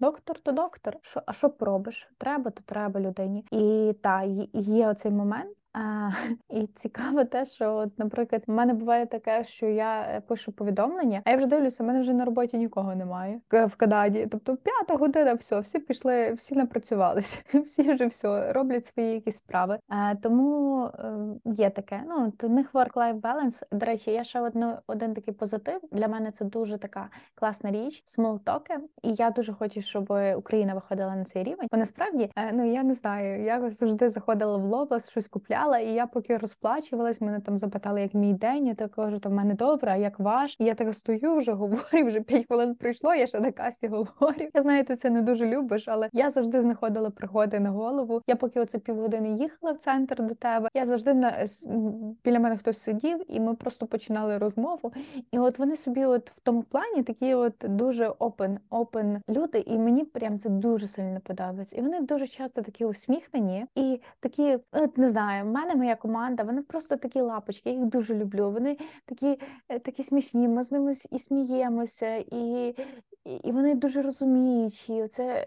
[0.00, 0.96] доктор то доктор.
[1.00, 2.10] Що, а що пробиш?
[2.18, 3.46] Треба, то треба людині.
[3.50, 5.63] І та є оцей момент.
[5.74, 6.10] А,
[6.50, 11.22] І цікаво те, що, от, наприклад, в мене буває таке, що я е, пишу повідомлення,
[11.24, 14.28] а я вже дивлюся, в мене вже на роботі нікого немає в Канаді.
[14.30, 19.78] Тобто п'ята година, все, всі пішли, всі напрацювалися, всі вже все роблять свої якісь справи.
[19.88, 21.14] А, Тому е,
[21.44, 22.02] є таке.
[22.08, 23.62] Ну у них work-life balance.
[23.72, 25.80] До речі, я ще одну один такий позитив.
[25.92, 28.74] Для мене це дуже така класна річ, small talk и.
[29.02, 31.68] І я дуже хочу, щоб Україна виходила на цей рівень.
[31.72, 35.78] Бо насправді, е, ну я не знаю, я завжди заходила в Loblaws, щось купляла стояла,
[35.78, 38.66] і я поки розплачувалась, мене там запитали, як мій день.
[38.66, 40.56] Я так кажу, то в мене добре, а як ваш?
[40.58, 43.14] І я так стою, вже говорю, вже п'ять хвилин пройшло.
[43.14, 44.48] Я ще на касі говорю.
[44.54, 48.22] Я знаю, ти це не дуже любиш, але я завжди знаходила пригоди на голову.
[48.26, 50.68] Я поки оце півгодини їхала в центр до тебе.
[50.74, 51.46] Я завжди на
[52.24, 54.92] біля мене хтось сидів, і ми просто починали розмову.
[55.30, 59.78] І от вони собі, от в тому плані, такі, от дуже open, open люди, і
[59.78, 61.76] мені прям це дуже сильно подобається.
[61.76, 66.62] І вони дуже часто такі усміхнені і такі, от не знаю мене моя команда, вони
[66.62, 68.50] просто такі лапочки, я їх дуже люблю.
[68.50, 69.38] Вони такі
[69.68, 72.74] е, такі смішні, ми з ними і сміємося, і
[73.24, 75.02] і вони дуже розуміючі.
[75.02, 75.46] Оце,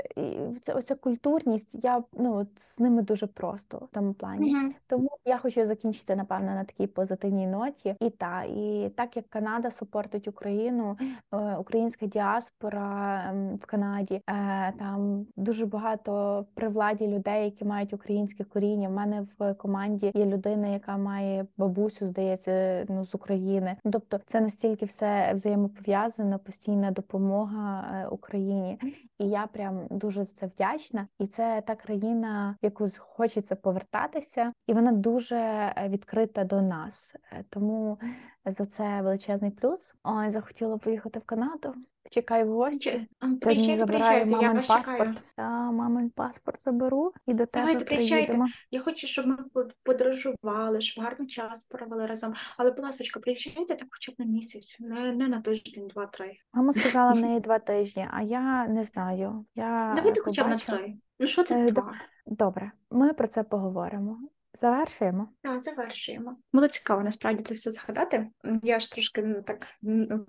[0.61, 4.55] це, оця культурність, я ну, от з ними дуже просто в тому плані.
[4.55, 4.71] Mm-hmm.
[4.87, 7.95] Тому я хочу закінчити, напевно, на такій позитивній ноті.
[7.99, 10.97] І та, і так як Канада супортить Україну,
[11.31, 17.93] е, українська діаспора ем, в Канаді, е, там дуже багато при владі людей, які мають
[17.93, 18.89] українське коріння.
[18.89, 23.77] У мене в команді є людина, яка має бабусю, здається, ну з України.
[23.91, 28.79] Тобто, це настільки все взаємопов'язано, постійна допомога е, Україні,
[29.19, 31.07] і я прям дуже за це вдячна.
[31.19, 37.15] І це та країна, в яку хочеться повертатися, і вона дуже е, відкрита до нас.
[37.31, 37.97] Е, тому
[38.45, 39.95] за це величезний плюс.
[40.03, 41.73] Ой, захотіла поїхати в Канаду.
[42.11, 43.07] Чекай в гості.
[43.41, 45.21] Сьогодні забираю мамин паспорт.
[45.35, 48.47] Та мамин паспорт заберу і до тебе Давайте, приїдемо.
[48.71, 49.37] Я хочу, щоб ми
[49.83, 52.33] подорожували, щоб гарний час провели разом.
[52.57, 56.37] Але, будь ласка, приїжджайте так хоча б на місяць, не, не на тиждень, два-три.
[56.53, 59.45] Мама сказала в неї два тижні, а я не знаю.
[59.55, 60.95] Я Давайте хоча б на три.
[61.19, 61.67] Ну що це?
[61.67, 61.93] Е, два?
[62.25, 64.19] Добре, ми про це поговоримо.
[64.53, 65.29] Завершуємо.
[65.41, 66.37] Так, завершуємо.
[66.53, 68.27] Було цікаво насправді це все згадати.
[68.63, 69.67] Я ж трошки ну, так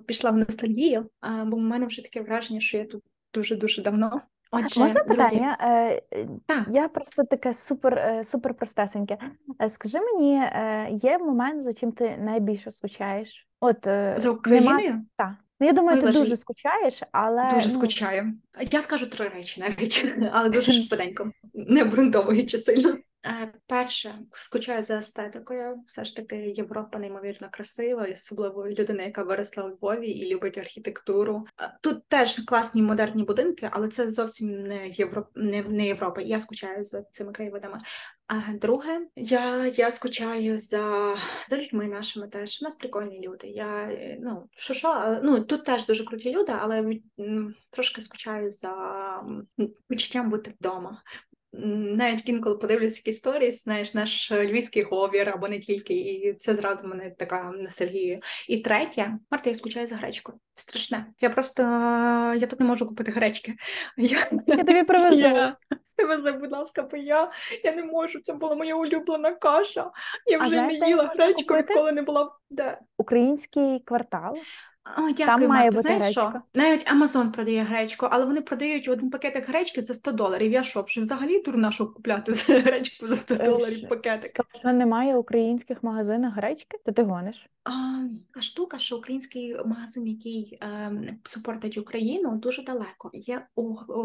[0.06, 1.10] пішла в ностальгію,
[1.46, 3.02] бо в мене вже таке враження, що я тут
[3.34, 4.22] дуже дуже давно.
[4.50, 5.56] Отже, Можна питання?
[5.60, 6.26] Друзі?
[6.50, 6.64] Е.
[6.68, 9.18] Я просто таке супер е, супер простесеньке.
[9.62, 10.42] Е, скажи мені,
[10.90, 13.48] є момент, за чим ти найбільше скучаєш?
[13.60, 13.78] От
[14.16, 15.04] За Україною?
[15.16, 15.34] Так.
[15.60, 16.24] Ну, я думаю, Ой, ти важливо.
[16.24, 17.74] дуже скучаєш, але дуже ну...
[17.74, 18.32] скучаю.
[18.70, 22.98] Я скажу три речі навіть, але дуже швиденько, не обґрунтовуючи сильно.
[23.66, 25.84] Перше, скучаю за естетикою.
[25.86, 31.44] Все ж таки, Європа неймовірно красива, особливо людина, яка виросла у Львові і любить архітектуру.
[31.82, 35.26] Тут теж класні модерні будинки, але це зовсім не Європ...
[35.34, 36.20] не, не Європа.
[36.20, 37.80] Я скучаю за цими краєвидами.
[38.26, 41.16] А друге, я я скучаю за
[41.48, 42.58] за людьми нашими теж.
[42.62, 43.46] У нас прикольні люди.
[43.46, 46.92] Я ну що що, ну тут теж дуже круті люди, але
[47.70, 48.72] трошки скучаю за
[49.90, 51.02] відчуттям бути вдома
[51.52, 56.88] навіть інколи подивлюся якісь сторіс, знаєш, наш львівський говір або не тільки, і це зразу
[56.88, 58.20] мене така ностальгія.
[58.48, 60.38] І третє, Марта, я скучаю за гречкою.
[60.54, 61.06] Страшне.
[61.20, 61.62] Я просто
[62.36, 63.54] я тут не можу купити гречки.
[63.96, 65.26] Я, я тобі привезу.
[65.26, 65.56] Я...
[65.96, 67.30] Привези, будь ласка, бо я
[67.64, 68.20] я не можу.
[68.20, 69.90] Це була моя улюблена каша.
[70.26, 72.78] Я вже знаєш, не їла гречку, відколи не була де.
[72.98, 74.36] Український квартал.
[74.96, 75.76] О, дякую, Там має Марта.
[75.76, 76.32] бути Знаєш що?
[76.54, 80.52] Навіть Амазон продає гречку, але вони продають один пакетик гречки за 100 доларів.
[80.52, 84.30] Я що, вже взагалі дурна, щоб купляти гречку за 100 е, доларів пакетик.
[84.58, 86.78] Що немає українських магазинах гречки?
[86.84, 87.48] То ти гониш?
[87.64, 90.92] А, штука, що український магазин, який е,
[91.24, 93.10] супортить Україну, дуже далеко.
[93.12, 94.02] Є у, у,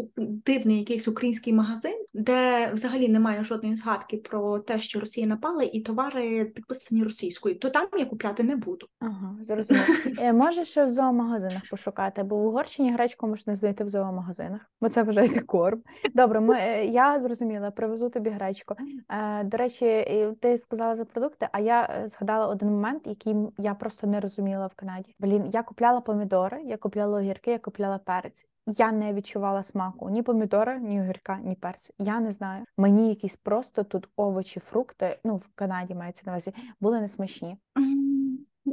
[0.00, 5.62] у, дивний якийсь український магазин, де взагалі немає жодної згадки про те, що Росія напала,
[5.62, 7.58] і товари підписані російською.
[7.58, 8.86] То там я купляти не буду.
[9.00, 9.84] Ага, зрозуміло.
[10.24, 15.02] Е, можеш в зоомагазинах пошукати, бо в Угорщині гречку можна знайти в зоомагазинах, бо це
[15.02, 15.82] вважається корм.
[16.14, 18.74] Добре, ми, е, я зрозуміла, привезу тобі гречку.
[19.08, 20.06] Е, до речі,
[20.40, 24.74] ти сказала за продукти, а я згадала один момент, який я просто не розуміла в
[24.74, 25.14] Канаді.
[25.20, 28.46] Блін, я купляла помідори, я купляла огірки, я купляла перець.
[28.66, 31.92] Я не відчувала смаку ні помідора, ні огірка, ні перця.
[31.98, 32.64] Я не знаю.
[32.76, 37.56] Мені якісь просто тут овочі, фрукти, ну в Канаді мається на увазі, були несмачні.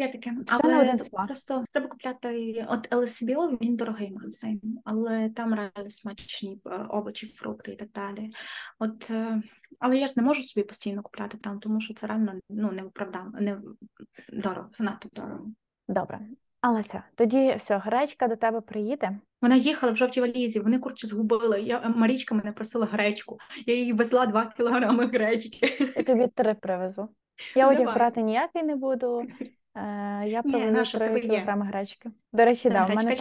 [0.01, 0.97] Є таке, але
[1.27, 7.71] просто треба купляти от LSBO, він дорогий магазин, але там реально смачні е, овочі, фрукти
[7.71, 8.31] і так далі.
[8.79, 9.41] От, е,
[9.79, 12.83] Але я ж не можу собі постійно купляти там, тому що це реально ну, не
[12.83, 13.57] виправдано, не
[14.33, 15.51] дорого, занадто дорого.
[15.87, 16.19] Добре.
[16.61, 19.19] Алеся, тоді все, гречка до тебе приїде.
[19.41, 21.61] Вона їхала в жовтій валізі, вони курче згубили.
[21.61, 23.37] Я Марічка мене просила гречку.
[23.65, 25.93] Я їй везла два кілограми гречки.
[25.95, 27.09] Я тобі три привезу.
[27.55, 29.27] Я одяг брати ніякий не буду.
[29.75, 32.11] Е, я проведу 3 кілограми гречки.
[32.33, 33.15] До речі, да, в мене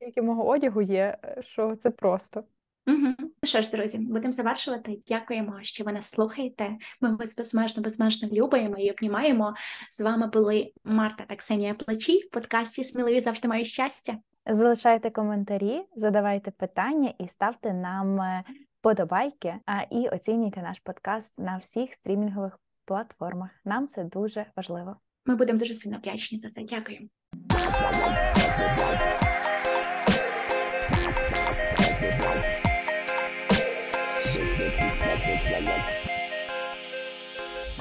[0.00, 2.44] тільки мого одягу є, е, що це просто.
[2.86, 3.14] Угу.
[3.18, 4.98] Ну що ж, друзі, будемо завершувати.
[5.06, 6.76] Дякуємо, що ви нас слухаєте.
[7.00, 9.54] Ми вас безмежно, безмежно любимо і обнімаємо.
[9.90, 14.14] З вами були Марта та Ксенія Плечі в подкасті Сміливі завжди маю щастя.
[14.46, 18.44] Залишайте коментарі, задавайте питання і ставте нам е,
[18.80, 23.50] вподобайки, а і оцінюйте наш подкаст на всіх стрімінгових платформах.
[23.64, 24.96] Нам це дуже важливо.
[25.26, 26.62] Ми будемо дуже сильно вдячні за це.
[26.62, 27.08] Дякую.